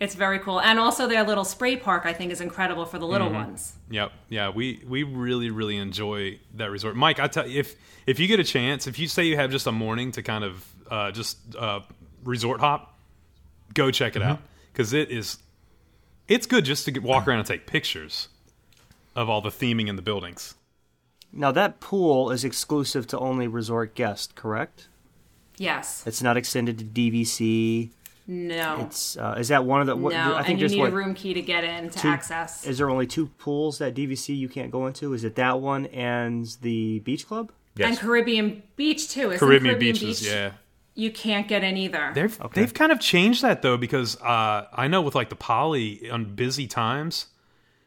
[0.00, 0.60] It's very cool.
[0.60, 3.36] And also their little spray park I think is incredible for the little Mm-hmm.
[3.36, 3.74] ones.
[3.90, 4.12] Yep.
[4.28, 6.96] Yeah, we we really really enjoy that resort.
[6.96, 9.50] Mike, I tell you if if you get a chance, if you say you have
[9.52, 11.80] just a morning to kind of uh, just uh,
[12.24, 12.98] resort hop,
[13.74, 14.40] go check it out
[14.72, 15.38] because it is
[16.26, 18.28] it's good just to get, walk around and take pictures
[19.14, 20.54] of all the theming in the buildings.
[21.32, 24.88] Now that pool is exclusive to only resort guests, correct?
[25.62, 26.04] Yes.
[26.06, 27.90] It's not extended to DVC.
[28.26, 28.80] No.
[28.80, 29.96] It's uh, is that one of the?
[29.96, 30.34] What, no.
[30.34, 32.66] I think and you need what, a room key to get in to two- access.
[32.66, 35.12] Is there only two pools that DVC you can't go into?
[35.12, 37.52] Is it that one and the beach club?
[37.76, 37.88] Yes.
[37.88, 39.30] And Caribbean Beach too.
[39.30, 40.30] Isn't Caribbean, Caribbean beaches, Beach?
[40.30, 40.52] yeah.
[40.94, 42.12] You can't get in either.
[42.14, 46.10] They've they've kind of changed that though because uh, I know with like the poly
[46.10, 47.26] on busy times,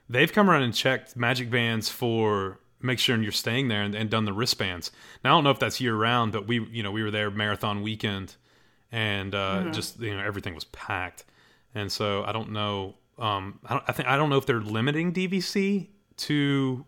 [0.10, 4.10] they've come around and checked magic bands for make sure you're staying there and, and
[4.10, 4.92] done the wristbands.
[5.24, 7.32] Now I don't know if that's year round, but we you know we were there
[7.32, 8.36] marathon weekend,
[8.92, 11.26] and uh, just you know everything was packed,
[11.74, 12.96] and so I don't know.
[13.18, 16.86] Um, I, don't, I think I don't know if they're limiting DVC to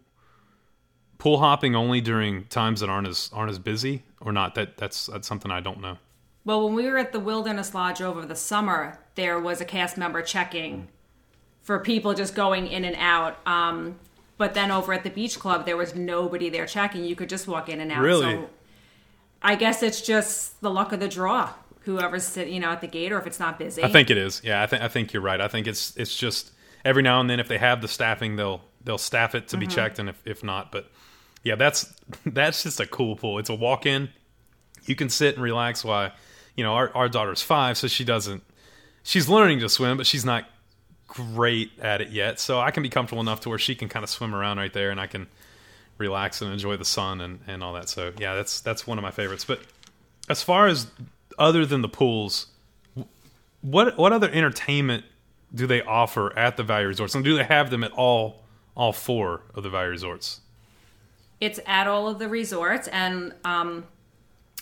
[1.18, 4.56] pool hopping only during times that aren't as aren't as busy or not.
[4.56, 5.98] That that's that's something I don't know.
[6.46, 9.98] Well, when we were at the Wilderness Lodge over the summer, there was a cast
[9.98, 10.88] member checking
[11.62, 13.46] for people just going in and out.
[13.46, 14.00] Um,
[14.38, 17.04] but then over at the beach club, there was nobody there checking.
[17.04, 18.02] You could just walk in and out.
[18.02, 18.34] Really?
[18.36, 18.50] So
[19.42, 21.54] I guess it's just the luck of the draw.
[21.82, 23.82] Whoever's sit, you know, at the gate, or if it's not busy.
[23.84, 24.42] I think it is.
[24.44, 25.40] Yeah, I think I think you're right.
[25.40, 26.52] I think it's it's just
[26.84, 29.60] every now and then if they have the staffing, they'll they'll staff it to Mm-hmm.
[29.62, 30.92] be checked, and if if not, but
[31.44, 31.94] yeah, that's
[32.26, 33.40] that's just a cool pool.
[33.40, 34.10] It's a walk in.
[34.86, 35.86] You can sit and relax.
[35.86, 36.12] While
[36.56, 38.44] you know our our daughter's five, so she doesn't.
[39.04, 40.44] She's learning to swim, but she's not
[41.08, 42.40] great at it yet.
[42.40, 44.74] So I can be comfortable enough to where she can kind of swim around right
[44.74, 45.28] there, and I can
[45.98, 47.90] relax and enjoy the sun and, and all that.
[47.90, 49.46] So yeah, that's that's one of my favorites.
[49.46, 49.60] But
[50.30, 50.88] as far as
[51.40, 52.48] other than the pools,
[53.62, 55.06] what what other entertainment
[55.54, 58.44] do they offer at the value resorts, and do they have them at all
[58.76, 60.42] all four of the value resorts?
[61.40, 63.86] it's at all of the resorts and um,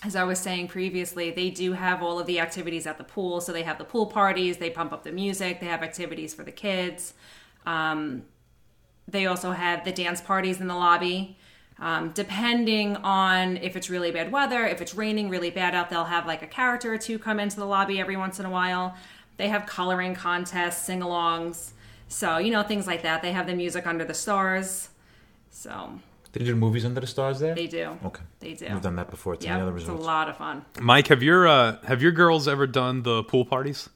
[0.06, 3.42] as i was saying previously they do have all of the activities at the pool.
[3.42, 6.44] So they have the pool parties they pump up the music they have activities for
[6.44, 7.14] the kids.
[7.66, 8.24] Um,
[9.08, 11.38] they also have the dance parties in the lobby.
[11.78, 16.06] Um, depending on if it's really bad weather if it's raining really bad out they'll
[16.06, 18.96] have like a character or two come into the lobby every once in a while.
[19.38, 21.72] They have coloring contests sing-alongs.
[22.08, 23.22] So you know things like that.
[23.22, 24.90] They have the music under the stars.
[25.50, 26.00] So
[26.36, 27.56] They do movies under the stars there.
[27.56, 27.98] they do.
[28.06, 28.24] Okay.
[28.42, 28.68] They do.
[28.70, 29.36] We've done that before.
[29.36, 30.66] It's Yeah, any other it's a lot of fun.
[30.82, 33.90] Mike, have your uh, have your girls ever done the pool parties?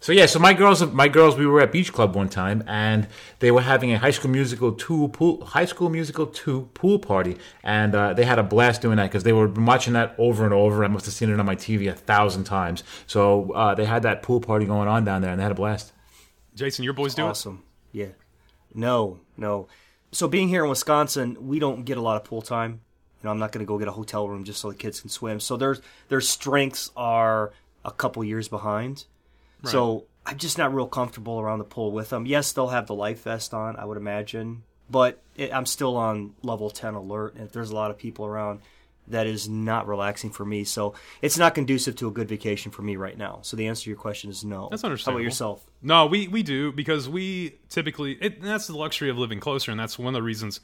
[0.00, 3.08] So yeah, so my girls, my girls, we were at Beach Club one time, and
[3.38, 7.38] they were having a High School Musical two pool, High School Musical two pool party,
[7.64, 10.52] and uh, they had a blast doing that because they were watching that over and
[10.52, 10.84] over.
[10.84, 12.84] I must have seen it on my TV a thousand times.
[13.06, 15.56] So uh, they had that pool party going on down there, and they had a
[15.56, 15.94] blast.
[16.54, 17.30] Jason, your boys do it.
[17.30, 17.62] awesome.
[17.92, 18.08] Yeah.
[18.74, 19.68] No, no.
[20.12, 22.80] So being here in Wisconsin, we don't get a lot of pool time.
[23.22, 25.00] You know, I'm not going to go get a hotel room just so the kids
[25.00, 25.40] can swim.
[25.40, 25.76] So their
[26.08, 27.52] their strengths are
[27.84, 29.04] a couple years behind.
[29.64, 32.26] So I'm just not real comfortable around the pool with them.
[32.26, 36.34] Yes, they'll have the life vest on, I would imagine, but it, I'm still on
[36.42, 37.34] level 10 alert.
[37.34, 38.60] And if there's a lot of people around,
[39.08, 40.64] that is not relaxing for me.
[40.64, 43.40] So it's not conducive to a good vacation for me right now.
[43.42, 44.68] So the answer to your question is no.
[44.70, 45.20] That's How understandable.
[45.20, 45.66] about yourself?
[45.82, 49.78] No, we we do because we typically it, that's the luxury of living closer, and
[49.78, 50.60] that's one of the reasons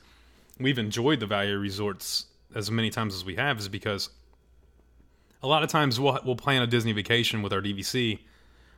[0.59, 4.11] we've enjoyed the value resorts as many times as we have is because
[5.43, 8.21] a lot of times we'll we'll plan a Disney vacation with our DVC,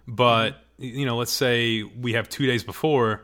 [0.07, 0.85] but mm-hmm.
[0.85, 3.23] you know, let's say we have two days before.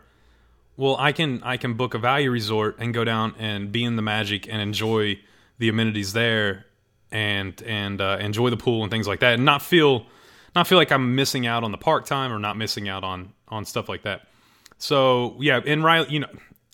[0.76, 3.96] Well, I can I can book a value resort and go down and be in
[3.96, 5.18] the magic and enjoy
[5.60, 6.66] the amenities there,
[7.12, 10.06] and and uh, enjoy the pool and things like that, and not feel
[10.56, 13.32] not feel like I'm missing out on the park time or not missing out on
[13.46, 14.26] on stuff like that.
[14.78, 16.28] So yeah, and Riley, you know,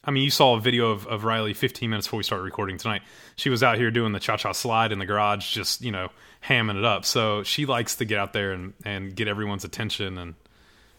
[0.04, 2.78] I mean, you saw a video of, of Riley 15 minutes before we started recording
[2.78, 3.02] tonight.
[3.34, 6.10] She was out here doing the cha cha slide in the garage, just you know,
[6.44, 7.04] hamming it up.
[7.04, 10.34] So she likes to get out there and, and get everyone's attention and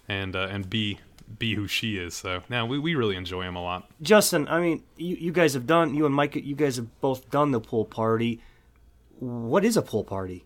[0.08, 1.00] and uh, and be
[1.40, 2.14] be who she is.
[2.14, 3.90] So now we, we really enjoy him a lot.
[4.02, 7.30] Justin, I mean, you, you guys have done, you and Mike, you guys have both
[7.30, 8.42] done the pool party.
[9.20, 10.46] What is a pool party?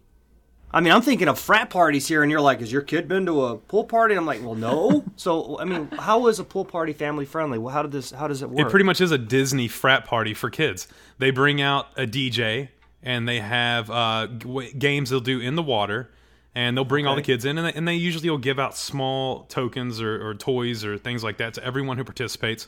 [0.74, 3.26] I mean, I'm thinking of frat parties here, and you're like, "Has your kid been
[3.26, 6.46] to a pool party?" And I'm like, "Well, no." so, I mean, how is a
[6.46, 7.58] pool party family friendly?
[7.58, 8.12] Well, how did this?
[8.12, 8.66] How does it work?
[8.66, 10.88] It pretty much is a Disney frat party for kids.
[11.18, 12.70] They bring out a DJ
[13.04, 16.10] and they have uh, g- games they'll do in the water,
[16.54, 18.76] and they'll bring all the kids in, and they, and they usually will give out
[18.76, 22.68] small tokens or, or toys or things like that to everyone who participates.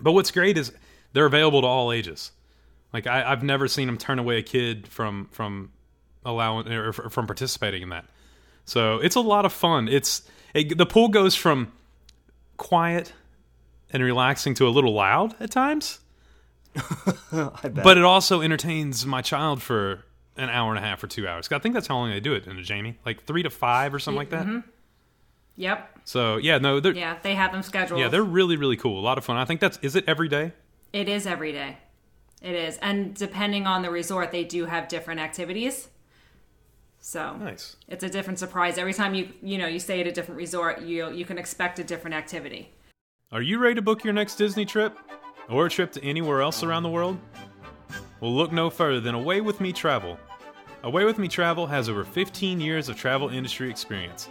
[0.00, 0.72] But what's great is
[1.12, 2.30] they're available to all ages.
[2.92, 5.70] Like I, I've never seen them turn away a kid from from
[6.24, 8.06] allowing or from participating in that.
[8.64, 9.88] So it's a lot of fun.
[9.88, 10.22] It's
[10.54, 11.72] it, the pool goes from
[12.56, 13.12] quiet
[13.92, 16.00] and relaxing to a little loud at times,
[17.32, 20.04] but it also entertains my child for
[20.42, 21.50] an hour and a half or two hours.
[21.50, 23.98] I think that's how long they do it, in Jamie, like three to five or
[23.98, 24.46] something like that.
[24.46, 24.68] Mm-hmm.
[25.56, 25.98] Yep.
[26.04, 27.12] So yeah, no, they're yeah.
[27.12, 28.00] Yeah, they have them scheduled.
[28.00, 28.98] Yeah, they're really really cool.
[28.98, 29.36] A lot of fun.
[29.36, 30.52] I think that's is it every day.
[30.92, 31.78] It is every day.
[32.42, 32.78] It is.
[32.78, 35.88] And depending on the resort, they do have different activities.
[37.02, 37.76] So Nice.
[37.88, 38.78] it's a different surprise.
[38.78, 41.78] Every time you you know, you stay at a different resort, you you can expect
[41.78, 42.70] a different activity.
[43.32, 44.96] Are you ready to book your next Disney trip?
[45.48, 47.18] Or a trip to anywhere else around the world?
[48.20, 50.18] Well, look no further than Away With Me Travel.
[50.82, 54.30] Away With Me Travel has over 15 years of travel industry experience.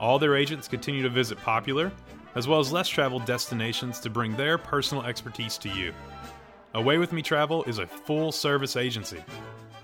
[0.00, 1.92] All their agents continue to visit popular,
[2.34, 5.92] as well as less traveled destinations to bring their personal expertise to you.
[6.72, 9.22] Away With Me Travel is a full service agency.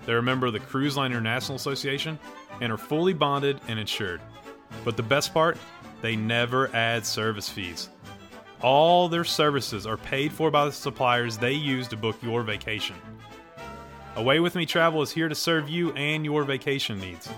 [0.07, 2.17] They're a member of the Cruise Line International Association
[2.59, 4.19] and are fully bonded and insured.
[4.83, 5.59] But the best part,
[6.01, 7.89] they never add service fees.
[8.61, 12.95] All their services are paid for by the suppliers they use to book your vacation.
[14.19, 17.29] Away With Me Travel is here to serve you and your vacation needs.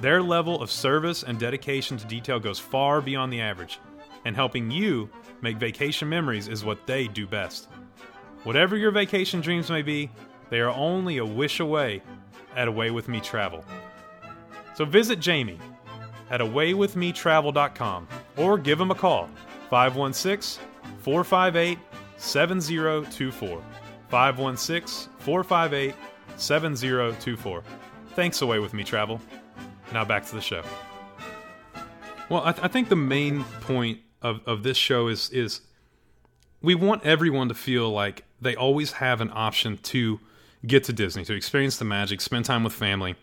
[0.00, 3.80] Their level of service and dedication to detail goes far beyond the average,
[4.24, 5.10] and helping you
[5.42, 7.68] make vacation memories is what they do best.
[8.44, 10.10] Whatever your vacation dreams may be,
[10.48, 12.00] they are only a wish away
[12.56, 13.62] at Away With Me Travel.
[14.72, 15.58] So visit Jamie
[16.30, 18.08] at awaywithmetravel.com
[18.38, 19.28] or give him a call
[19.68, 20.64] 516
[21.02, 21.78] 458
[22.16, 23.62] 7024.
[24.10, 25.94] 516 458
[26.36, 27.62] 7024.
[28.14, 29.20] Thanks, Away With Me Travel.
[29.92, 30.62] Now back to the show.
[32.28, 35.60] Well, I, th- I think the main point of, of this show is is
[36.60, 40.20] we want everyone to feel like they always have an option to
[40.66, 43.14] get to Disney, to experience the magic, spend time with family.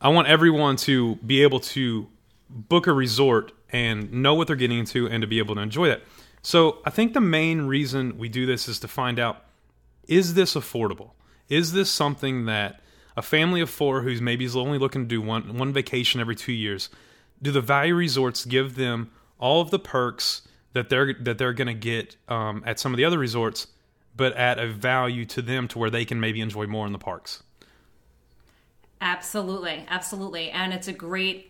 [0.00, 2.08] I want everyone to be able to
[2.48, 5.88] book a resort and know what they're getting into and to be able to enjoy
[5.88, 6.02] that.
[6.42, 9.44] So I think the main reason we do this is to find out
[10.10, 11.12] is this affordable?
[11.48, 12.80] Is this something that
[13.16, 16.36] a family of four who's maybe is only looking to do one one vacation every
[16.36, 16.90] two years,
[17.40, 20.42] do the value resorts give them all of the perks
[20.72, 23.68] that they're that they're going to get um, at some of the other resorts,
[24.16, 26.98] but at a value to them to where they can maybe enjoy more in the
[26.98, 27.42] parks?
[29.00, 31.49] Absolutely, absolutely, and it's a great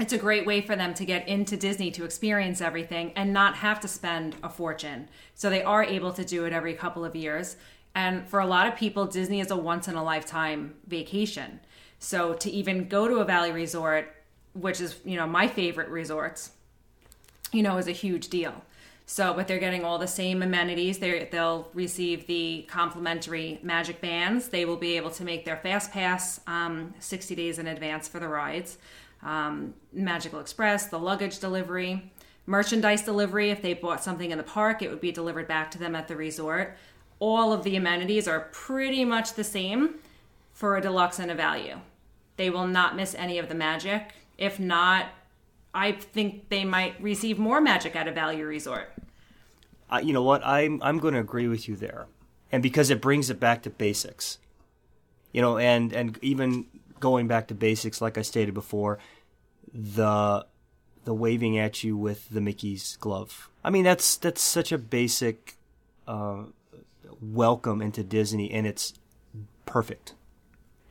[0.00, 3.56] it's a great way for them to get into Disney to experience everything and not
[3.56, 5.08] have to spend a fortune.
[5.34, 7.56] So they are able to do it every couple of years.
[7.94, 11.60] And for a lot of people, Disney is a once in a lifetime vacation.
[11.98, 14.14] So to even go to a value resort
[14.54, 16.50] which is you know my favorite resorts,
[17.52, 18.54] you know, is a huge deal.
[19.04, 20.98] So, but they're getting all the same amenities.
[20.98, 24.48] They they'll receive the complimentary Magic Bands.
[24.48, 28.20] They will be able to make their Fast Pass um, 60 days in advance for
[28.20, 28.78] the rides.
[29.22, 32.10] Um, Magical Express, the luggage delivery,
[32.46, 33.50] merchandise delivery.
[33.50, 36.08] If they bought something in the park, it would be delivered back to them at
[36.08, 36.76] the resort.
[37.18, 39.96] All of the amenities are pretty much the same
[40.52, 41.78] for a deluxe and a value.
[42.36, 44.12] They will not miss any of the magic.
[44.38, 45.06] If not,
[45.74, 48.92] I think they might receive more magic at a value resort.
[49.90, 50.44] Uh, you know what?
[50.44, 52.06] I'm I'm going to agree with you there,
[52.50, 54.38] and because it brings it back to basics.
[55.32, 56.66] You know, and and even
[57.02, 58.98] going back to basics, like I stated before,
[59.74, 60.46] the
[61.04, 63.50] the waving at you with the Mickey's glove.
[63.62, 65.56] I mean, that's that's such a basic
[66.06, 66.44] uh,
[67.20, 68.94] welcome into Disney, and it's
[69.66, 70.14] perfect.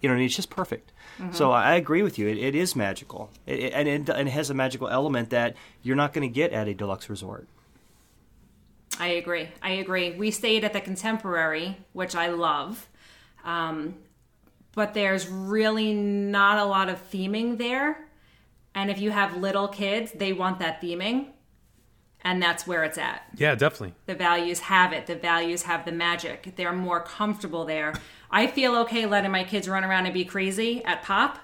[0.02, 0.26] You know, I mean?
[0.26, 0.92] it's just perfect.
[1.18, 1.34] Mm-hmm.
[1.34, 2.28] So I agree with you.
[2.28, 5.56] It, it is magical, it, it, and, it, and it has a magical element that
[5.82, 7.48] you're not going to get at a deluxe resort.
[9.00, 9.48] I agree.
[9.62, 10.12] I agree.
[10.12, 12.90] We stayed at the Contemporary, which I love,
[13.46, 13.96] um,
[14.74, 18.08] but there's really not a lot of theming there.
[18.74, 21.28] And if you have little kids, they want that theming
[22.24, 23.24] and that's where it's at.
[23.36, 23.94] Yeah, definitely.
[24.06, 25.08] The values have it.
[25.08, 26.54] The values have the magic.
[26.56, 27.94] They're more comfortable there.
[28.30, 31.40] I feel okay letting my kids run around and be crazy at Pop.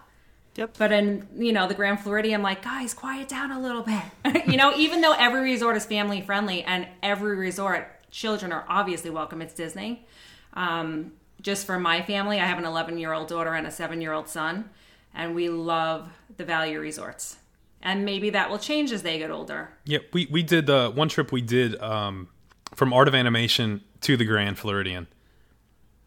[0.55, 0.75] Yep.
[0.77, 4.47] But in you know the Grand Floridian, I'm like, guys, quiet down a little bit.
[4.47, 9.09] you know, even though every resort is family friendly and every resort children are obviously
[9.09, 9.41] welcome.
[9.41, 10.05] It's Disney.
[10.53, 14.01] Um, just for my family, I have an 11 year old daughter and a seven
[14.01, 14.69] year old son,
[15.13, 17.37] and we love the value resorts
[17.81, 19.69] and maybe that will change as they get older.
[19.85, 22.27] Yeah, we we did the one trip we did um,
[22.75, 25.07] from Art of Animation to the Grand Floridian,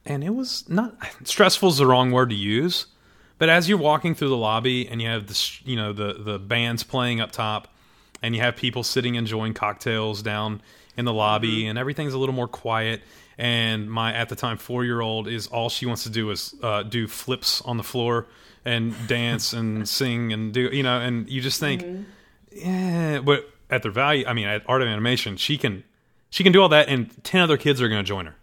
[0.04, 2.86] and it was not stressful is the wrong word to use,
[3.38, 6.38] but as you're walking through the lobby and you have the you know the the
[6.38, 7.68] bands playing up top,
[8.22, 10.62] and you have people sitting enjoying cocktails down
[10.96, 11.70] in the lobby, mm-hmm.
[11.70, 13.02] and everything's a little more quiet.
[13.40, 16.54] And my at the time four year old is all she wants to do is
[16.62, 18.26] uh, do flips on the floor
[18.66, 22.02] and dance and sing and do you know and you just think mm-hmm.
[22.52, 25.82] yeah but at their value i mean at art of animation she can
[26.28, 28.36] she can do all that and 10 other kids are going to join her.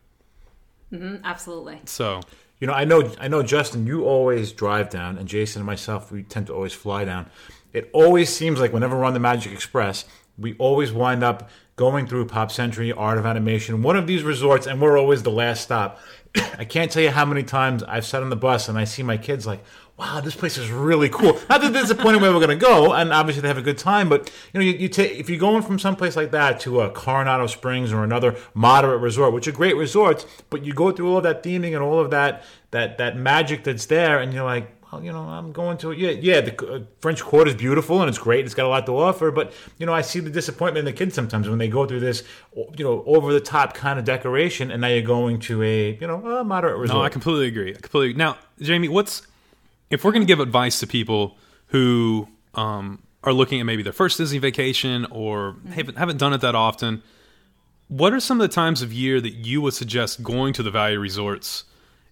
[0.92, 1.80] Mm-hmm, absolutely.
[1.86, 2.22] So.
[2.60, 6.12] You know i know i know justin you always drive down and jason and myself
[6.12, 7.30] we tend to always fly down.
[7.72, 10.06] It always seems like whenever we're on the magic express
[10.40, 14.68] we always wind up going through pop century art of animation one of these resorts
[14.68, 16.00] and we're always the last stop
[16.58, 19.02] i can't tell you how many times i've sat on the bus and i see
[19.02, 19.64] my kids like
[19.98, 21.40] wow, this place is really cool.
[21.50, 23.64] Not that there's a point where we're going to go, and obviously they have a
[23.64, 26.60] good time, but you know, you, you take if you're going from someplace like that
[26.62, 30.92] to a Coronado Springs or another moderate resort, which are great resorts, but you go
[30.92, 34.34] through all of that theming and all of that that that magic that's there, and
[34.34, 34.74] you're like.
[34.92, 36.42] Well, you know, I'm going to yeah, yeah.
[36.42, 38.46] The uh, French Quarter is beautiful and it's great.
[38.46, 40.98] It's got a lot to offer, but you know, I see the disappointment in the
[40.98, 42.24] kids sometimes when they go through this,
[42.56, 46.08] you know, over the top kind of decoration, and now you're going to a you
[46.08, 47.00] know a moderate resort.
[47.00, 47.72] No, I completely agree.
[47.72, 48.12] I completely.
[48.12, 48.18] agree.
[48.18, 49.24] Now, Jamie, what's
[49.90, 53.94] if we're going to give advice to people who um, are looking at maybe their
[53.94, 57.04] first Disney vacation or haven't, haven't done it that often,
[57.88, 60.72] what are some of the times of year that you would suggest going to the
[60.72, 61.66] value resorts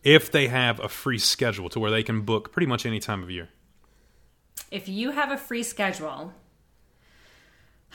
[0.06, 3.22] if they have a free schedule to where they can book pretty much any time
[3.22, 3.50] of year?
[4.72, 6.32] If you have a free schedule,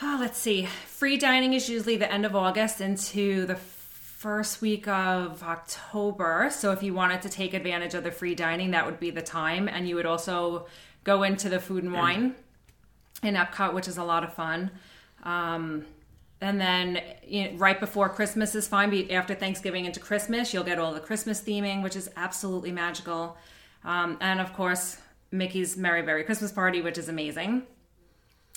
[0.02, 0.66] oh, let's see.
[0.86, 6.48] Free dining is usually the end of August into the first week of October.
[6.50, 9.22] So if you wanted to take advantage of the free dining, that would be the
[9.22, 9.68] time.
[9.68, 10.66] And you would also
[11.04, 12.34] go into the food and wine
[13.22, 14.72] in Epcot, which is a lot of fun.
[15.22, 15.86] Um,
[16.40, 18.90] and then you know, right before Christmas is fine.
[18.90, 23.36] But after Thanksgiving into Christmas, you'll get all the Christmas theming, which is absolutely magical.
[23.84, 24.98] Um, and of course,
[25.30, 27.66] Mickey's Merry Merry Christmas Party, which is amazing.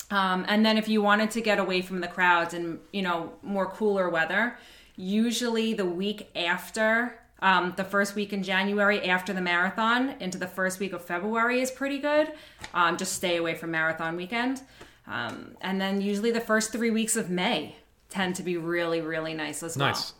[0.09, 3.33] Um, and then if you wanted to get away from the crowds and you know
[3.41, 4.57] more cooler weather,
[4.95, 10.47] usually the week after um, the first week in January after the marathon into the
[10.47, 12.31] first week of February is pretty good.
[12.73, 14.61] Um, just stay away from marathon weekend.
[15.07, 17.75] Um, and then usually the first three weeks of May
[18.09, 19.89] tend to be really, really nice as well.
[19.89, 20.13] Nice.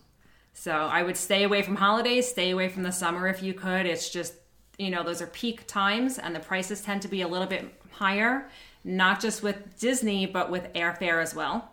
[0.54, 3.86] So I would stay away from holidays, stay away from the summer if you could.
[3.86, 4.34] It's just,
[4.78, 7.74] you know, those are peak times and the prices tend to be a little bit
[7.92, 8.50] higher,
[8.84, 11.72] not just with Disney, but with airfare as well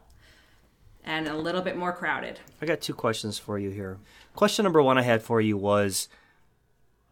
[1.05, 2.39] and a little bit more crowded.
[2.61, 3.99] I got two questions for you here.
[4.35, 6.09] Question number one I had for you was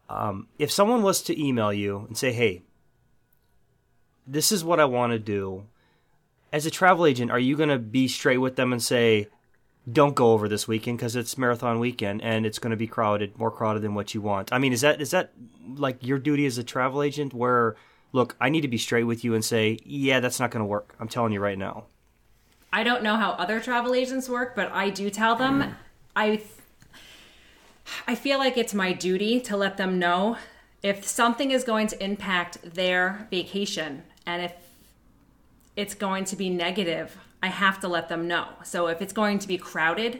[0.09, 2.61] um, if someone was to email you and say, hey,
[4.25, 5.65] this is what I want to do,
[6.51, 9.27] as a travel agent, are you going to be straight with them and say,
[9.91, 13.37] don't go over this weekend because it's marathon weekend and it's going to be crowded,
[13.37, 14.51] more crowded than what you want?
[14.53, 15.31] I mean, is that is that
[15.75, 17.75] like your duty as a travel agent where
[18.11, 20.65] look, I need to be straight with you and say, yeah, that's not going to
[20.67, 20.95] work.
[20.99, 21.85] I'm telling you right now.
[22.73, 25.73] I don't know how other travel agents work, but I do tell them mm.
[26.15, 26.41] I
[28.07, 30.37] I feel like it's my duty to let them know
[30.83, 34.53] if something is going to impact their vacation and if
[35.79, 38.47] it's going to be negative, I have to let them know.
[38.65, 40.19] So if it's going to be crowded,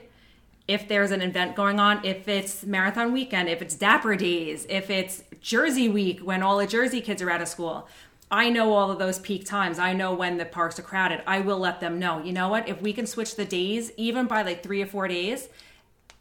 [0.69, 4.89] if there's an event going on, if it's marathon weekend, if it's Dapper Days, if
[4.89, 7.89] it's Jersey Week when all the Jersey kids are out of school,
[8.31, 9.79] I know all of those peak times.
[9.79, 11.23] I know when the parks are crowded.
[11.27, 12.23] I will let them know.
[12.23, 12.69] You know what?
[12.69, 15.49] If we can switch the days, even by like three or four days,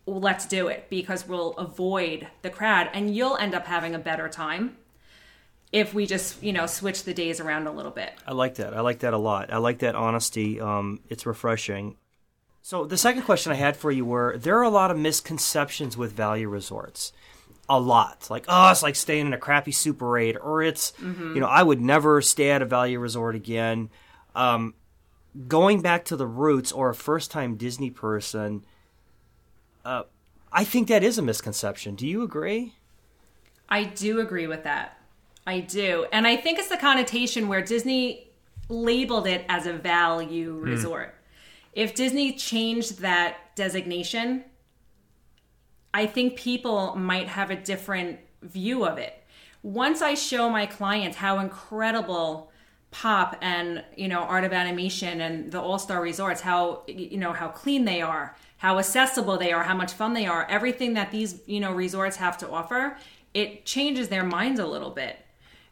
[0.04, 4.28] let's do it because we'll avoid the crowd and you'll end up having a better
[4.28, 4.78] time
[5.72, 8.12] if we just, you know, switch the days around a little bit.
[8.26, 8.74] I like that.
[8.74, 9.52] I like that a lot.
[9.52, 10.60] I like that honesty.
[10.60, 11.96] Um, it's refreshing.
[12.62, 15.96] So the second question I had for you were: there are a lot of misconceptions
[15.96, 17.12] with value resorts.
[17.70, 21.40] A lot, like oh, it's like staying in a crappy Super 8, or it's you
[21.40, 23.90] know I would never stay at a value resort again.
[24.34, 24.74] Um,
[25.46, 28.64] going back to the roots, or a first-time Disney person,
[29.84, 30.04] uh,
[30.52, 31.94] I think that is a misconception.
[31.94, 32.74] Do you agree?
[33.68, 34.97] I do agree with that.
[35.48, 36.04] I do.
[36.12, 38.30] And I think it's the connotation where Disney
[38.68, 40.62] labeled it as a value hmm.
[40.62, 41.14] resort.
[41.72, 44.44] If Disney changed that designation,
[45.94, 49.24] I think people might have a different view of it.
[49.62, 52.52] Once I show my clients how incredible
[52.90, 57.48] pop and you know art of animation and the all-star resorts how you know how
[57.48, 61.42] clean they are how accessible they are how much fun they are everything that these
[61.44, 62.96] you know resorts have to offer
[63.34, 65.18] it changes their minds a little bit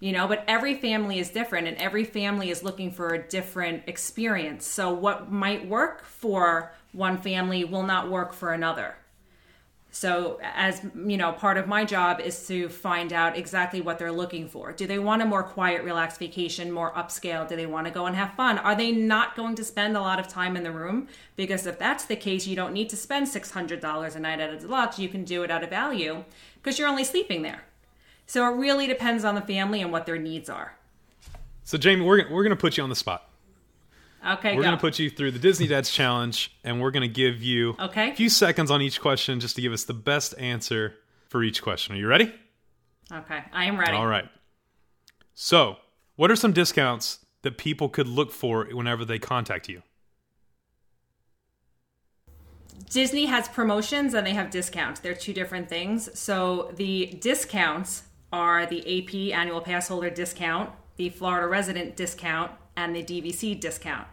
[0.01, 3.83] you know but every family is different and every family is looking for a different
[3.87, 4.67] experience.
[4.67, 8.97] So what might work for one family will not work for another.
[9.97, 14.13] So as you know part of my job is to find out exactly what they're
[14.13, 14.73] looking for.
[14.73, 17.49] Do they want a more quiet relaxed vacation more upscale?
[17.49, 18.59] Do they want to go and have fun?
[18.59, 21.09] Are they not going to spend a lot of time in the room?
[21.35, 24.59] Because if that's the case you don't need to spend $600 a night at a
[24.59, 24.99] deluxe.
[24.99, 26.25] You can do it at a value
[26.57, 27.63] because you're only sleeping there
[28.27, 30.77] so it really depends on the family and what their needs are.
[31.65, 33.29] So Jamie, we're gonna- we're going to put you on the spot.
[34.27, 34.69] Okay, We're go.
[34.69, 37.77] going to put you through the Disney Dads challenge, and we're going to give you
[37.79, 38.11] Okay.
[38.11, 40.97] a few seconds on each question just to give us the best answer
[41.29, 41.95] for each question.
[41.95, 42.33] Are you ready?
[43.13, 43.93] okay, I am ready.
[43.93, 44.29] All right.
[45.35, 45.77] So,
[46.17, 49.83] what are some discounts that people could look for whenever they contact you?
[52.91, 55.01] Disney has promotions and they have discounts.
[55.01, 56.09] They're two different things.
[56.19, 58.03] So the discounts
[58.33, 64.07] are the AP annual pass holder discount, the Florida resident discount, and the DVC discount.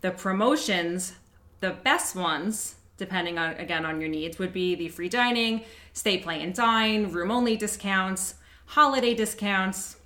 [0.00, 1.14] The promotions,
[1.60, 5.62] the best ones, depending on again on your needs, would be the free dining,
[5.92, 8.34] stay, play, and dine, room only discounts,
[8.66, 9.96] holiday discounts,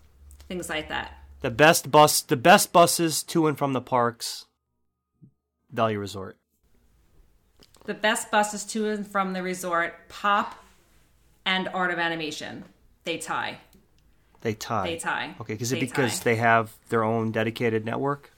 [0.48, 1.18] things like that.
[1.40, 4.46] The best bus, the best buses to and from the parks.
[5.70, 6.36] Value Resort.
[7.84, 10.62] The best buses to and from the resort, Pop
[11.44, 12.64] and Art of Animation.
[13.04, 13.58] They tie.
[14.42, 14.84] They tie.
[14.86, 15.34] They tie.
[15.40, 16.24] Okay, is it They because tie.
[16.24, 18.30] they have their own dedicated network?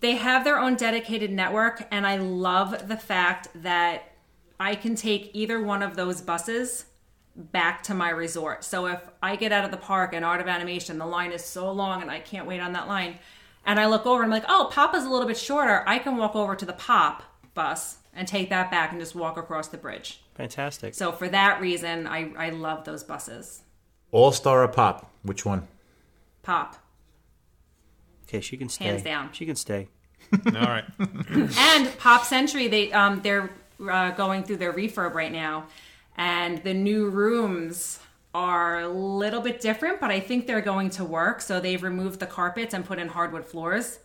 [0.00, 4.12] They have their own dedicated network, and I love the fact that
[4.58, 6.86] I can take either one of those buses
[7.36, 8.64] back to my resort.
[8.64, 11.44] So if I get out of the park and Art of Animation, the line is
[11.44, 13.18] so long and I can't wait on that line,
[13.64, 16.16] and I look over and I'm like, oh, Papa's a little bit shorter, I can
[16.16, 17.22] walk over to the Pop
[17.54, 20.20] bus and take that back and just walk across the bridge.
[20.34, 20.94] Fantastic.
[20.94, 23.62] So for that reason, I, I love those buses.
[24.12, 25.10] All Star or Pop?
[25.22, 25.66] Which one?
[26.42, 26.76] Pop.
[28.28, 28.84] Okay, she can stay.
[28.84, 29.30] Hands down.
[29.32, 29.88] She can stay.
[30.46, 30.84] All right.
[30.98, 33.50] and Pop Century, they um, they're
[33.90, 35.66] uh, going through their refurb right now,
[36.16, 37.98] and the new rooms
[38.34, 41.40] are a little bit different, but I think they're going to work.
[41.40, 43.98] So they've removed the carpets and put in hardwood floors.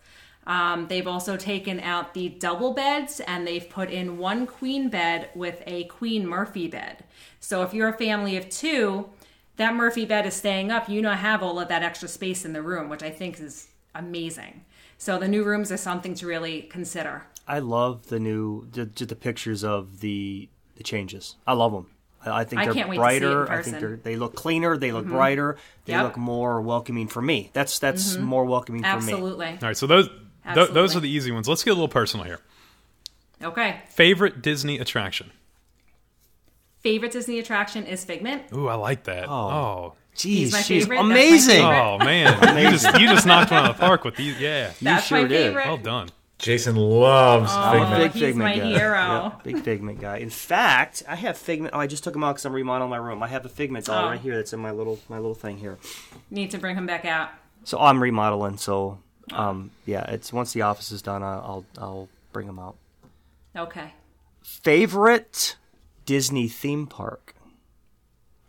[0.45, 5.29] Um, they've also taken out the double beds and they've put in one queen bed
[5.35, 7.03] with a queen Murphy bed.
[7.41, 9.09] So if you're a family of two,
[9.57, 10.87] that Murphy bed is staying up.
[10.89, 13.67] You now have all of that extra space in the room, which I think is
[13.93, 14.63] amazing.
[14.97, 17.25] So the new rooms are something to really consider.
[17.47, 21.35] I love the new the, the pictures of the the changes.
[21.45, 21.87] I love them.
[22.25, 23.51] I, I think they're can't wait to see it in brighter.
[23.51, 23.55] I.
[23.55, 23.63] Mm-hmm.
[23.63, 24.77] think they're, they look cleaner.
[24.77, 25.57] They look brighter.
[25.85, 26.03] They Yep.
[26.03, 27.51] look more welcoming for me.
[27.53, 28.93] That's that's more welcoming for me.
[28.93, 29.47] Absolutely.
[29.47, 29.77] All right.
[29.77, 30.09] So those
[30.53, 31.47] th- those are the easy ones.
[31.47, 32.39] Let's get a little personal here.
[33.41, 33.81] Okay.
[33.89, 35.31] Favorite Disney attraction?
[36.81, 38.43] Favorite Disney attraction is Figment.
[38.53, 39.27] Ooh, I like that.
[39.29, 39.93] Oh.
[40.17, 40.95] He's Jeez, my she's favorite.
[40.97, 41.55] That's my amazing.
[41.57, 41.79] favorite.
[41.79, 44.39] Oh man, you just you just knocked one out of the park with these.
[44.39, 45.47] Yeah, That's sure my did.
[45.49, 45.65] favorite.
[45.67, 46.09] well done.
[46.39, 48.01] Jason loves Oh, Figment.
[48.03, 48.65] Big he's Figment my guy.
[48.79, 48.93] hero.
[48.95, 50.17] Yeah, big Figment guy.
[50.17, 51.73] In fact, I have Figment.
[51.75, 53.21] Oh, I just took him out because I'm remodeling my room.
[53.21, 54.09] I have a Figment doll Oh.
[54.09, 54.35] right here.
[54.37, 55.77] That's in my little my little thing here.
[56.31, 57.29] Need to bring him back out.
[57.63, 58.57] So I'm remodeling.
[58.57, 58.97] So
[59.33, 62.75] um, yeah, it's once the office is done, I'll I'll, I'll bring him out.
[63.55, 63.93] Okay.
[64.41, 65.57] Favorite
[66.07, 67.35] Disney theme park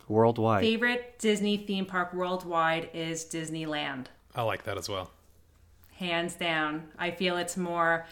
[0.07, 0.63] worldwide.
[0.63, 4.05] Favorite Disney theme park worldwide is Disneyland.
[4.33, 5.11] I like that as well.
[5.97, 6.87] Hands down.
[6.97, 8.07] I feel it's more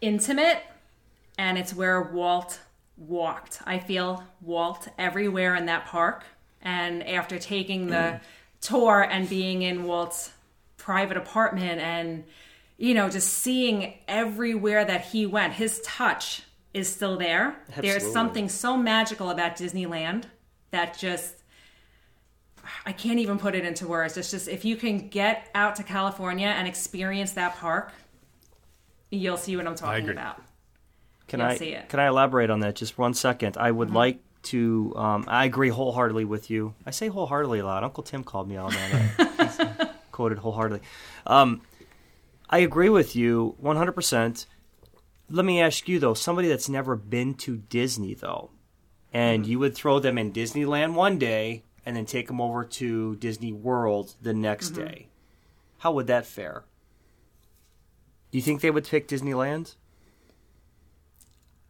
[0.00, 0.62] intimate
[1.36, 2.58] and it's where Walt
[2.96, 3.60] walked.
[3.66, 6.24] I feel Walt everywhere in that park.
[6.62, 8.20] And after taking the mm.
[8.62, 10.30] tour and being in Walt's
[10.78, 12.24] private apartment and,
[12.78, 17.56] you know, just seeing everywhere that he went, his touch is still there.
[17.76, 20.24] There's something so magical about Disneyland
[20.70, 21.36] that just
[22.86, 24.16] I can't even put it into words.
[24.16, 27.92] It's just if you can get out to California and experience that park,
[29.10, 30.42] you'll see what I'm talking about.
[31.26, 31.88] Can You'll I see it.
[31.88, 33.56] can I elaborate on that just one second?
[33.56, 34.92] I would like to.
[34.96, 36.74] Um, I agree wholeheartedly with you.
[36.86, 37.84] I say wholeheartedly a lot.
[37.84, 39.26] Uncle Tim called me out on.
[39.38, 39.60] He's
[40.12, 40.80] quoted wholeheartedly.
[41.26, 41.62] Um,
[42.48, 44.44] I agree with you 100.
[45.30, 48.50] Let me ask you though, somebody that's never been to Disney though,
[49.12, 49.50] and mm-hmm.
[49.50, 53.52] you would throw them in Disneyland one day and then take them over to Disney
[53.52, 54.84] World the next mm-hmm.
[54.84, 55.08] day.
[55.78, 56.64] How would that fare?
[58.30, 59.76] Do you think they would pick Disneyland?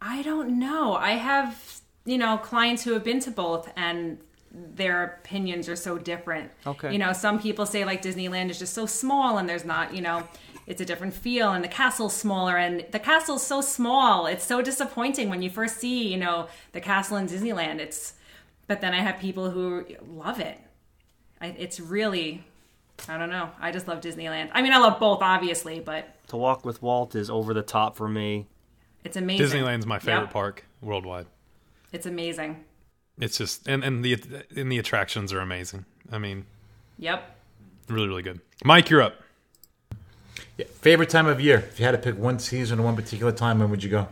[0.00, 0.94] I don't know.
[0.94, 4.18] I have, you know, clients who have been to both and
[4.52, 6.50] their opinions are so different.
[6.66, 6.92] Okay.
[6.92, 10.02] You know, some people say like Disneyland is just so small and there's not, you
[10.02, 10.26] know,
[10.66, 14.26] it's a different feel and the castle's smaller and the castle's so small.
[14.26, 17.78] It's so disappointing when you first see, you know, the castle in Disneyland.
[17.78, 18.14] It's
[18.66, 20.58] but then I have people who love it.
[21.40, 22.44] I, it's really
[23.08, 23.50] I don't know.
[23.60, 24.50] I just love Disneyland.
[24.52, 27.96] I mean, I love both obviously, but To Walk with Walt is over the top
[27.96, 28.46] for me.
[29.04, 29.46] it's amazing.
[29.62, 30.32] Disneyland's my favorite Yep.
[30.32, 31.26] park worldwide.
[31.92, 32.64] It's amazing.
[33.18, 34.18] It's just and and the
[34.56, 35.84] and the attractions are amazing.
[36.12, 36.46] I mean,
[36.98, 37.36] Yep.
[37.88, 38.40] really really good.
[38.64, 39.14] Mike, you're up.
[40.60, 41.56] Yeah, favorite time of year?
[41.70, 44.08] If you had to pick one season or one particular time, when would you go?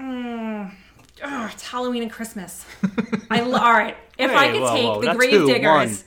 [0.00, 2.64] Oh, it's Halloween and Christmas.
[3.30, 3.94] I lo- all right.
[4.16, 6.04] If I could whoa, take whoa, the not grave two, diggers,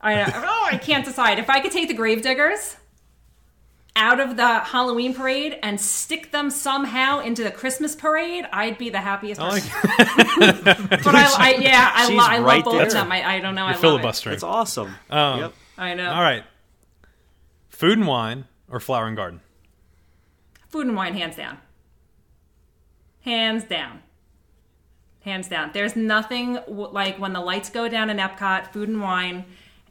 [0.00, 0.22] I.
[0.46, 1.38] Oh, I can't decide.
[1.38, 2.76] If I could take the grave diggers
[3.94, 8.88] out of the Halloween parade and stick them somehow into the Christmas parade, I'd be
[8.88, 9.70] the happiest I person.
[9.76, 10.64] like
[11.04, 12.86] but I, I yeah, I, lo- I right love both there.
[12.86, 13.12] of them.
[13.12, 13.64] I, I don't know.
[13.64, 14.34] I you're love filibustering.
[14.34, 14.94] It's awesome.
[15.10, 15.54] Um, yep.
[15.76, 16.10] I know.
[16.10, 16.44] All right.
[17.68, 19.40] Food and wine or flower and garden?
[20.68, 21.58] Food and wine, hands down.
[23.20, 24.02] Hands down.
[25.20, 25.70] Hands down.
[25.72, 29.44] There's nothing w- like when the lights go down in Epcot, food and wine.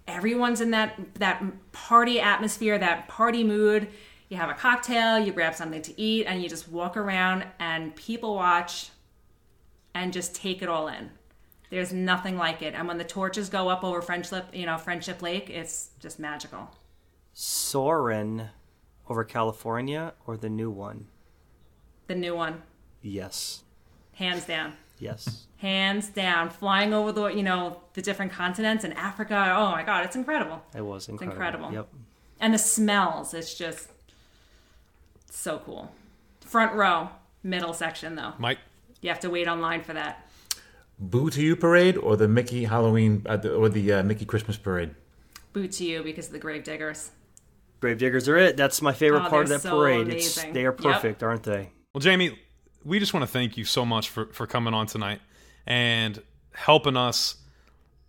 [0.08, 3.88] Everyone's in that that party atmosphere, that party mood.
[4.30, 7.96] You have a cocktail, you grab something to eat, and you just walk around and
[7.96, 8.90] people watch
[9.96, 11.12] and just take it all in.
[11.70, 12.76] There's nothing like it.
[12.76, 16.70] And when the torches go up over Friendship, you know, Friendship Lake, it's just magical.
[17.34, 18.50] Soarin'
[19.10, 21.08] over California or the new one?
[22.08, 22.62] The new one,
[23.02, 23.64] Yes.
[24.14, 24.74] hands down.
[25.00, 25.48] Yes.
[25.58, 30.06] hands down flying over the you know the different continents and africa oh my god
[30.06, 31.34] it's incredible It was incredible.
[31.34, 31.74] incredible.
[31.74, 31.88] Yep.
[32.40, 33.90] and the smells it's just
[35.30, 35.92] so cool
[36.42, 37.10] front row
[37.42, 38.60] middle section though Mike,
[39.02, 40.28] you have to wait online for that
[41.00, 44.56] Boo to You parade or the Mickey Halloween uh, the, or the uh, Mickey Christmas
[44.58, 44.92] parade?
[45.52, 47.12] Boo to you because of the grave diggers
[47.84, 48.56] Gravediggers are it.
[48.56, 50.08] That's my favorite Oh, part of that so parade.
[50.08, 50.78] It's, they are Yep.
[50.78, 51.70] perfect, aren't they?
[51.94, 52.40] Well, Jamie,
[52.86, 55.20] we just want to thank you so much for, for coming on tonight
[55.68, 56.22] and
[56.54, 57.36] helping us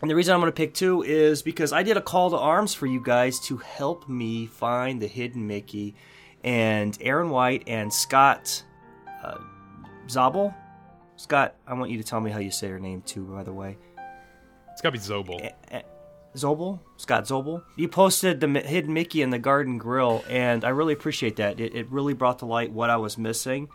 [0.00, 2.36] And the reason I'm going to pick two is because I did a call to
[2.36, 5.96] arms for you guys to help me find the hidden Mickey.
[6.44, 8.62] And Aaron White and Scott
[9.24, 9.38] uh,
[10.08, 10.54] Zabel.
[11.16, 13.24] Scott, I want you to tell me how you say her name too.
[13.24, 13.76] By the way,
[14.72, 15.44] It's got to be Zobel.
[15.44, 15.82] Eh, eh,
[16.36, 17.64] Zobel, Scott Zobel.
[17.74, 21.58] You posted the hidden Mickey in the Garden Grill, and I really appreciate that.
[21.58, 23.68] It, it really brought to light what I was missing.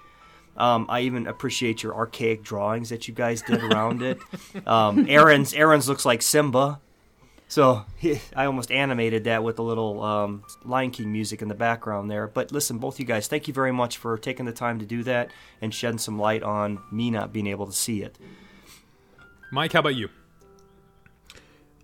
[0.56, 4.20] Um, I even appreciate your archaic drawings that you guys did around it.
[4.68, 6.80] Um, Aaron's Aaron's looks like Simba,
[7.54, 11.54] so he, I almost animated that with a little um, Lion King music in the
[11.56, 12.28] background there.
[12.28, 15.04] But listen, both you guys, thank you very much for taking the time to do
[15.04, 15.30] that
[15.62, 18.18] and shedding some light on me not being able to see it.
[19.52, 20.10] Mike, how about you?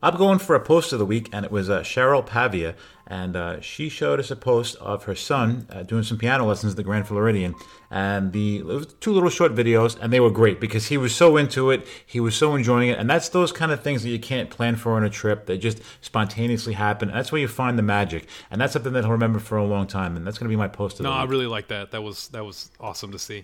[0.02, 2.76] I'm going for a post of the week, and it was uh, Cheryl Pavia,
[3.06, 6.74] and uh, she showed us a post of her son uh, doing some piano lessons
[6.74, 7.54] at the Grand Floridian,
[7.92, 11.14] and the it was two little short videos, and they were great because he was
[11.14, 14.10] so into it, he was so enjoying it, and that's those kind of things that
[14.10, 17.10] you can't plan for on a trip; they just spontaneously happen.
[17.10, 19.66] And that's where you find the magic, and that's something that he'll remember for a
[19.66, 21.28] long time, and that's going to be my post of No, the week.
[21.28, 21.92] I really like that.
[21.92, 23.44] That was that was awesome to see.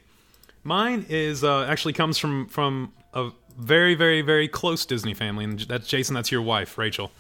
[0.64, 5.60] Mine is uh, actually comes from from a very very very close Disney family, and
[5.62, 6.16] that's Jason.
[6.16, 7.12] That's your wife, Rachel,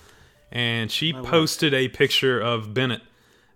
[0.51, 3.01] and she posted a picture of Bennett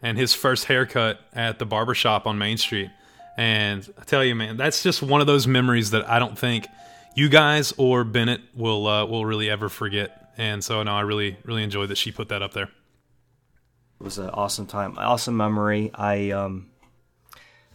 [0.01, 2.89] and his first haircut at the barber shop on Main Street.
[3.37, 6.67] And I tell you, man, that's just one of those memories that I don't think
[7.15, 10.33] you guys or Bennett will uh, will really ever forget.
[10.37, 12.69] And so, no, I really really enjoyed that she put that up there.
[13.99, 15.91] It was an awesome time, awesome memory.
[15.93, 16.69] I um,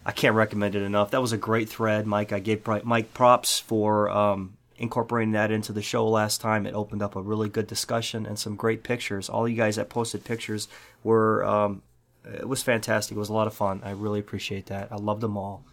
[0.06, 1.10] I can't recommend it enough.
[1.10, 2.32] That was a great thread, Mike.
[2.32, 6.66] I gave Mike props for um, incorporating that into the show last time.
[6.66, 9.28] It opened up a really good discussion and some great pictures.
[9.28, 10.68] All you guys that posted pictures
[11.02, 11.82] were um,
[12.24, 13.16] it was fantastic.
[13.16, 13.82] It was a lot of fun.
[13.84, 14.90] I really appreciate that.
[14.90, 15.64] I love them all.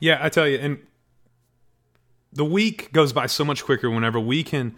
[0.00, 0.78] Yeah, I tell you, and
[2.32, 4.74] the week goes by so much quicker whenever we can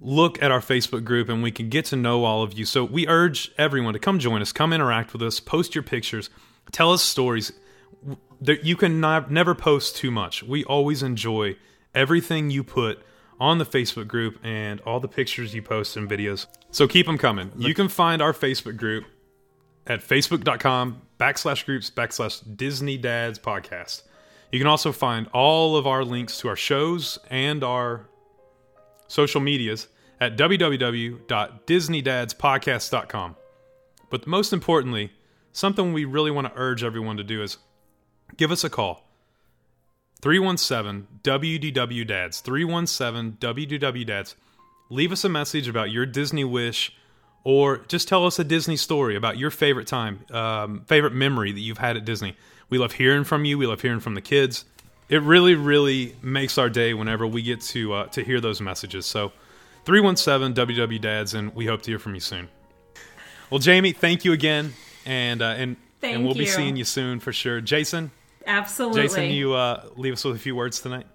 [0.00, 2.64] look at our Facebook group and we can get to know all of you.
[2.64, 6.30] So we urge everyone to come join us, come interact with us, post your pictures,
[6.72, 7.52] tell us stories.
[8.40, 10.42] You can never post too much.
[10.42, 11.56] We always enjoy
[11.94, 13.02] everything you put
[13.40, 16.46] on the Facebook group and all the pictures you post and videos.
[16.70, 17.50] So keep them coming.
[17.56, 19.04] You can find our Facebook group
[19.86, 24.02] at facebook.com backslash groups backslash Disney Dads podcast.
[24.50, 28.08] You can also find all of our links to our shows and our
[29.08, 29.88] social medias
[30.20, 33.36] at www.disneydadspodcast.com.
[34.10, 35.12] But most importantly,
[35.52, 37.58] something we really want to urge everyone to do is
[38.36, 39.04] give us a call.
[40.20, 42.40] 317 WDW Dads.
[42.40, 44.36] 317 WDW Dads.
[44.90, 46.94] Leave us a message about your Disney wish
[47.44, 51.60] or just tell us a Disney story about your favorite time, um, favorite memory that
[51.60, 52.36] you've had at Disney.
[52.70, 53.58] We love hearing from you.
[53.58, 54.64] We love hearing from the kids.
[55.10, 59.04] It really, really makes our day whenever we get to uh, to hear those messages.
[59.04, 59.32] So,
[59.84, 62.48] 317 WW Dads, and we hope to hear from you soon.
[63.50, 64.72] Well, Jamie, thank you again,
[65.04, 67.60] and uh, and Thank and we'll be seeing you soon for sure.
[67.60, 68.10] Jason,
[68.46, 69.02] Absolutely.
[69.02, 71.06] Jason, you uh, leave us with a few words tonight.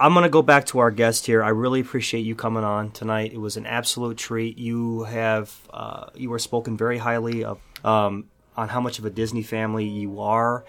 [0.00, 1.42] I'm going to go back to our guest here.
[1.42, 3.32] I really appreciate you coming on tonight.
[3.32, 4.56] It was an absolute treat.
[4.56, 8.26] You have uh, you were spoken very highly of um,
[8.56, 10.64] on how much of a Disney family you are.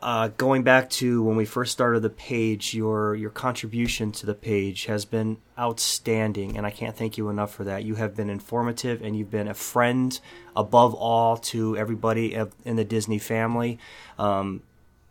[0.00, 4.34] Uh, going back to when we first started the page, your your contribution to the
[4.34, 7.84] page has been outstanding, and I can't thank you enough for that.
[7.84, 10.18] You have been informative, and you've been a friend
[10.54, 13.78] above all to everybody in the Disney family.
[14.18, 14.62] Um,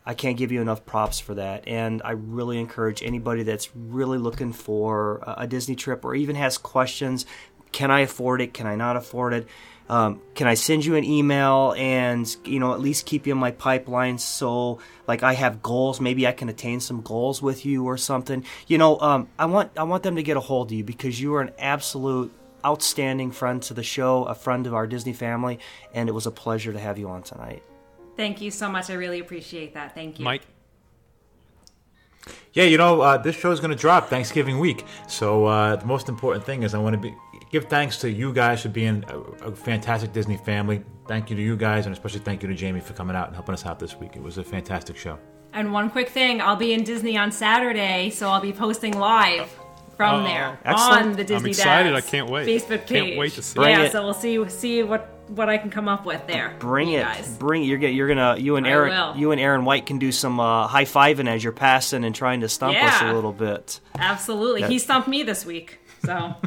[0.06, 1.68] I can't give you enough props for that.
[1.68, 6.58] And I really encourage anybody that's really looking for a Disney trip or even has
[6.58, 7.26] questions
[7.74, 8.54] can I afford it?
[8.54, 9.47] Can I not afford it?
[9.89, 13.38] Um, can I send you an email and you know at least keep you in
[13.38, 17.84] my pipeline so like I have goals maybe I can attain some goals with you
[17.84, 20.78] or something you know um, I want I want them to get a hold of
[20.78, 22.32] you because you are an absolute
[22.66, 25.60] outstanding friend to the show a friend of our Disney family
[25.93, 27.62] and it was a pleasure to have you on tonight
[28.16, 28.89] Thank you so much.
[28.89, 29.93] I really appreciate that.
[29.95, 30.26] Thank you.
[30.26, 30.43] Mike,
[32.53, 34.86] Yeah, you know, uh, this show is going to drop Thanksgiving week.
[35.07, 37.16] So uh, the most important thing is I want to be
[37.51, 40.84] give thanks to you guys for being a, a fantastic Disney family.
[41.07, 43.36] Thank you to you guys, and especially thank you to Jamie for coming out and
[43.36, 44.16] helping us out this week.
[44.16, 45.20] It was a fantastic show.
[45.51, 49.49] And one quick thing, I'll be in Disney on Saturday, so I'll be posting live
[49.97, 51.01] from Oh, there excellent.
[51.03, 51.91] on the Disney I'm excited.
[51.91, 52.47] Dads I can't wait.
[52.47, 53.03] Facebook page.
[53.05, 53.91] Can't wait to see Bring yeah, it.
[53.91, 56.56] so we'll see see what what I can come up with there.
[56.60, 57.38] Bring you it, guys.
[57.38, 57.68] bring it.
[57.68, 60.68] You're gonna, you're gonna, you and Aaron, you and Aaron White can do some uh,
[60.68, 63.80] high fiving as you're passing and trying to stump us a little bit.
[63.98, 64.62] Absolutely.
[64.62, 65.80] That- He stumped me this week.
[66.06, 66.36] So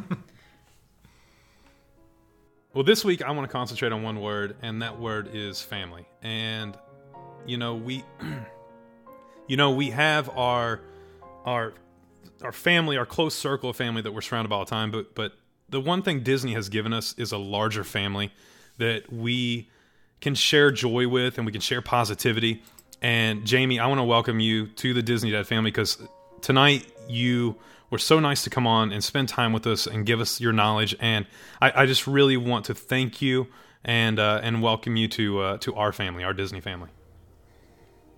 [2.74, 6.04] Well, this week I want to concentrate on one word, and that word is family.
[6.22, 6.76] And
[7.46, 8.04] you know, we,
[9.48, 10.82] you know, we have our
[11.46, 11.72] our
[12.42, 14.90] our family, our close circle of family that we're surrounded by all the time.
[14.90, 15.32] But but
[15.70, 18.30] the one thing Disney has given us is a larger family
[18.78, 19.68] that we
[20.20, 22.62] can share joy with, and we can share positivity.
[23.02, 25.98] And Jamie, I want to welcome you to the Disney Dad family because
[26.40, 27.56] tonight you
[27.90, 30.52] were so nice to come on and spend time with us and give us your
[30.52, 30.96] knowledge.
[31.00, 31.26] And
[31.60, 33.46] I, I just really want to thank you
[33.84, 36.90] and uh, and welcome you to uh, to our family, our Disney family.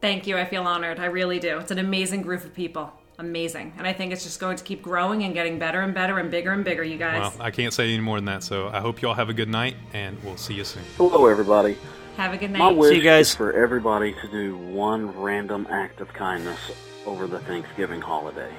[0.00, 0.38] Thank you.
[0.38, 1.00] I feel honored.
[1.00, 1.58] I really do.
[1.58, 2.92] It's an amazing group of people.
[3.20, 3.72] Amazing.
[3.76, 6.30] And I think it's just going to keep growing and getting better and better and
[6.30, 7.20] bigger and bigger, you guys.
[7.20, 8.44] Well, I can't say any more than that.
[8.44, 10.84] So I hope you all have a good night, and we'll see you soon.
[10.96, 11.76] Hello, everybody.
[12.16, 12.60] Have a good night.
[12.60, 12.76] My night.
[12.76, 13.30] wish you guys.
[13.30, 16.60] is for everybody to do one random act of kindness
[17.06, 18.52] over the Thanksgiving holiday.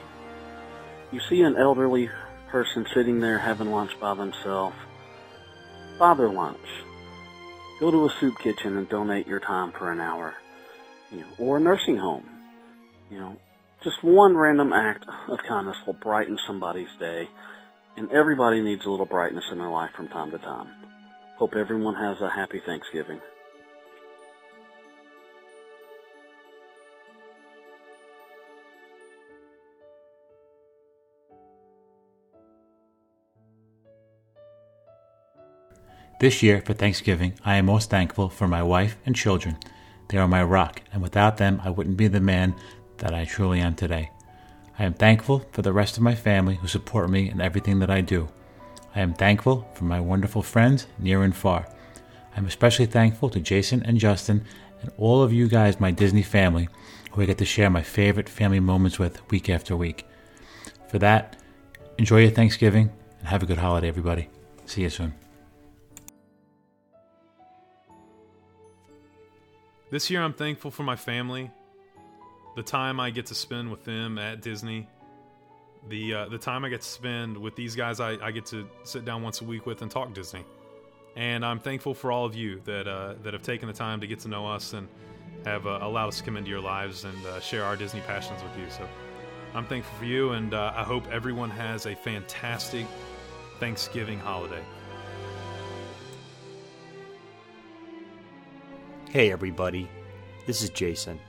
[1.14, 2.10] You see an elderly
[2.50, 4.76] person sitting there having lunch by themselves.
[5.98, 6.58] Buy their lunch.
[7.80, 10.34] Go to a soup kitchen and donate your time for an hour.
[11.12, 12.30] You know, or a nursing home.
[13.10, 13.38] You know,
[13.84, 17.30] just one random act of kindness will brighten somebody's day.
[17.96, 20.68] And everybody needs a little brightness in their life from time to time.
[21.38, 23.20] Hope everyone has a happy Thanksgiving.
[36.20, 39.58] This year, for Thanksgiving, I am most thankful for my wife and children.
[40.10, 42.56] They are my rock, and without them, I wouldn't be the man
[43.00, 44.12] that I truly am today.
[44.78, 47.90] I am thankful for the rest of my family who support me in everything that
[47.90, 48.30] I do.
[48.96, 51.68] I am thankful for my wonderful friends, near and far.
[52.36, 54.46] I'm especially thankful to Jason and Justin
[54.82, 56.70] and all of you guys, my Disney family,
[57.12, 60.06] who I get to share my favorite family moments with week after week.
[60.88, 61.36] For that,
[61.98, 62.90] enjoy your Thanksgiving
[63.20, 64.30] and have a good holiday, everybody.
[64.66, 65.14] See you soon.
[69.92, 71.52] This year, I'm thankful for my family,
[72.60, 74.86] the time I get to spend with them at Disney,
[75.88, 78.68] the uh, the time I get to spend with these guys I, I get to
[78.84, 80.44] sit down once a week with and talk Disney.
[81.16, 84.08] And I'm thankful for all of you that uh, that have taken the time to
[84.08, 84.90] get to know us and
[85.46, 88.44] have uh, allowed us to come into your lives and uh, share our Disney passions
[88.44, 88.70] with you.
[88.70, 88.86] So
[89.54, 92.86] I'm thankful for you, and uh, I hope everyone has a fantastic
[93.62, 94.64] Thanksgiving holiday.
[99.12, 99.90] Hey, everybody.
[100.46, 101.22] This is Jason.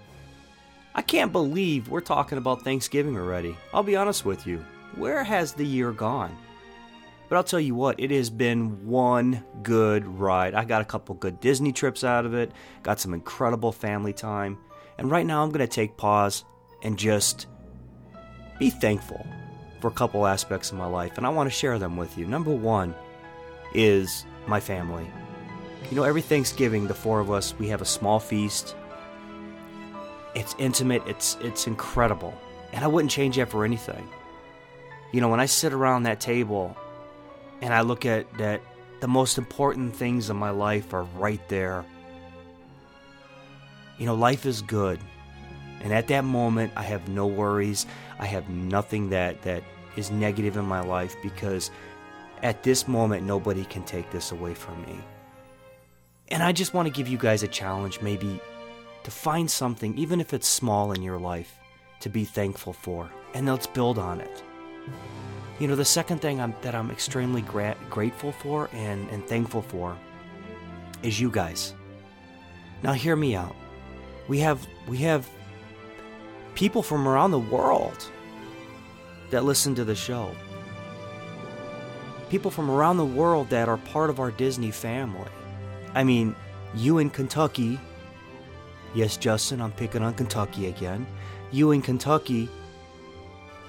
[0.94, 3.56] I can't believe we're talking about Thanksgiving already.
[3.72, 4.64] I'll be honest with you.
[4.96, 6.36] Where has the year gone?
[7.28, 10.54] But I'll tell you what, it has been one good ride.
[10.54, 12.50] I got a couple good Disney trips out of it,
[12.82, 14.58] got some incredible family time,
[14.98, 16.44] and right now I'm going to take pause
[16.82, 17.46] and just
[18.58, 19.24] be thankful
[19.80, 22.26] for a couple aspects of my life, and I want to share them with you.
[22.26, 22.96] Number one
[23.74, 25.08] is my family.
[25.88, 28.74] You know, every Thanksgiving, the four of us, we have a small feast.
[30.34, 32.34] It's intimate, it's it's incredible.
[32.72, 34.08] And I wouldn't change that for anything.
[35.12, 36.76] You know, when I sit around that table
[37.60, 38.60] and I look at that
[39.00, 41.84] the most important things in my life are right there.
[43.98, 45.00] You know, life is good.
[45.82, 47.86] And at that moment, I have no worries.
[48.18, 49.64] I have nothing that that
[49.96, 51.70] is negative in my life because
[52.42, 55.00] at this moment nobody can take this away from me.
[56.28, 58.40] And I just want to give you guys a challenge maybe
[59.04, 61.58] to find something, even if it's small in your life,
[62.00, 63.10] to be thankful for.
[63.34, 64.42] And let's build on it.
[65.58, 69.62] You know, the second thing I'm, that I'm extremely gra- grateful for and, and thankful
[69.62, 69.96] for
[71.02, 71.74] is you guys.
[72.82, 73.54] Now, hear me out.
[74.26, 75.28] We have, we have
[76.54, 78.10] people from around the world
[79.30, 80.34] that listen to the show.
[82.30, 85.28] People from around the world that are part of our Disney family.
[85.94, 86.34] I mean,
[86.74, 87.78] you in Kentucky,
[88.94, 91.06] yes, Justin, I'm picking on Kentucky again.
[91.50, 92.48] You in Kentucky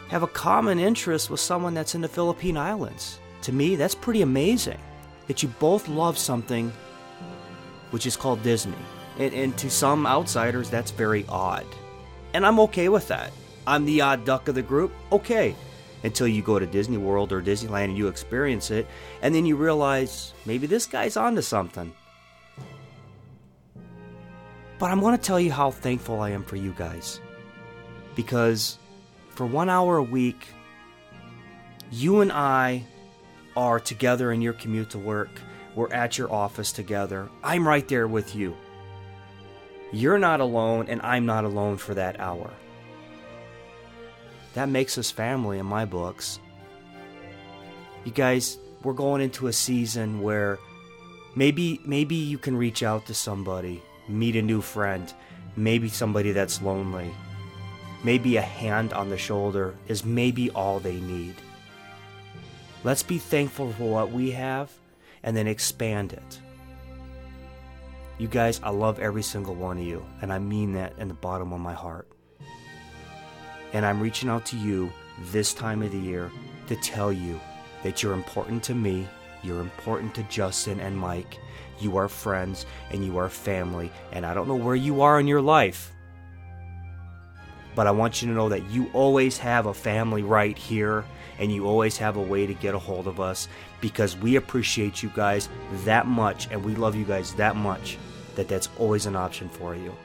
[0.10, 3.20] have a common interest with someone that's in the Philippine Islands.
[3.44, 4.80] To me, that's pretty amazing
[5.28, 6.72] that you both love something
[7.92, 8.76] which is called Disney.
[9.18, 11.66] And, and to some outsiders, that's very odd.
[12.34, 13.32] And I'm okay with that.
[13.68, 14.92] I'm the odd duck of the group.
[15.12, 15.56] Okay.
[16.04, 18.88] Until you go to Disney World or Disneyland and you experience it,
[19.22, 21.94] and then you realize maybe this guy's onto something.
[24.82, 27.22] But I'm going to tell you how thankful I am for you guys.
[28.16, 28.80] Because
[29.30, 30.48] for one hour a week,
[31.92, 32.88] you and I
[33.56, 35.30] are together in your commute to work.
[35.76, 37.30] We're at your office together.
[37.44, 38.58] I'm right there with you.
[39.92, 42.50] You're not alone, and I'm not alone for that hour.
[44.56, 46.40] That makes us family in my books.
[48.04, 50.58] You guys, we're going into a season where
[51.36, 55.14] maybe maybe you can reach out to somebody, meet a new friend,
[55.56, 57.12] maybe somebody that's lonely.
[58.04, 61.36] Maybe a hand on the shoulder is maybe all they need.
[62.84, 64.72] Let's be thankful for what we have
[65.24, 66.40] and then expand it.
[68.18, 71.14] You guys, I love every single one of you, and I mean that in the
[71.14, 72.08] bottom of my heart.
[73.74, 74.92] And I'm reaching out to you
[75.32, 76.32] this time of the year
[76.68, 77.40] to tell you
[77.84, 79.08] that you're important to me,
[79.44, 81.40] you're important to Justin and Mike,
[81.82, 85.28] you are friends, and you are family, and I don't know where you are in
[85.28, 85.92] your life.
[87.74, 91.06] But I want you to know that you always have a family right here,
[91.40, 93.48] and you always have a way to get a hold of us
[93.80, 95.50] because we appreciate you guys
[95.86, 97.98] that much, and we love you guys that much
[98.36, 99.96] that that's always an option for you.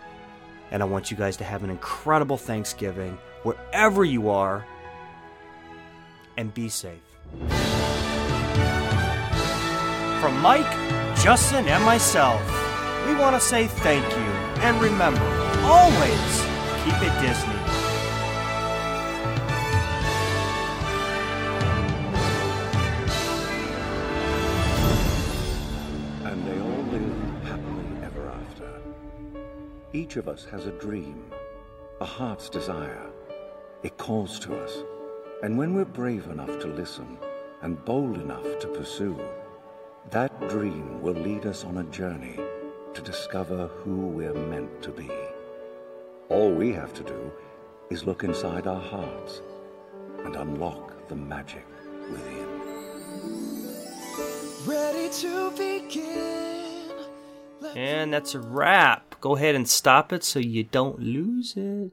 [0.71, 4.65] And I want you guys to have an incredible Thanksgiving wherever you are,
[6.37, 7.01] and be safe.
[10.21, 10.67] From Mike,
[11.27, 12.41] Justin, and myself,
[13.05, 14.33] we want to say thank you.
[14.63, 15.27] And remember,
[15.65, 16.41] always
[16.85, 17.53] keep it Disney.
[26.23, 28.71] And they all live happily ever after.
[29.93, 31.25] Each of us has a dream,
[32.01, 33.11] a heart's desire.
[33.83, 34.77] It calls to us.
[35.43, 37.19] And when we're brave enough to listen
[37.63, 39.19] and bold enough to pursue,
[40.11, 42.39] that dream will lead us on a journey
[42.95, 45.11] to discover who we're meant to be.
[46.29, 47.33] All we have to do
[47.91, 49.43] is look inside our hearts
[50.25, 51.67] and unlock the magic
[52.11, 52.47] within.
[54.65, 56.91] Ready to begin.
[57.75, 59.21] And that's a wrap.
[59.21, 61.91] Go ahead and stop it so you don't lose it.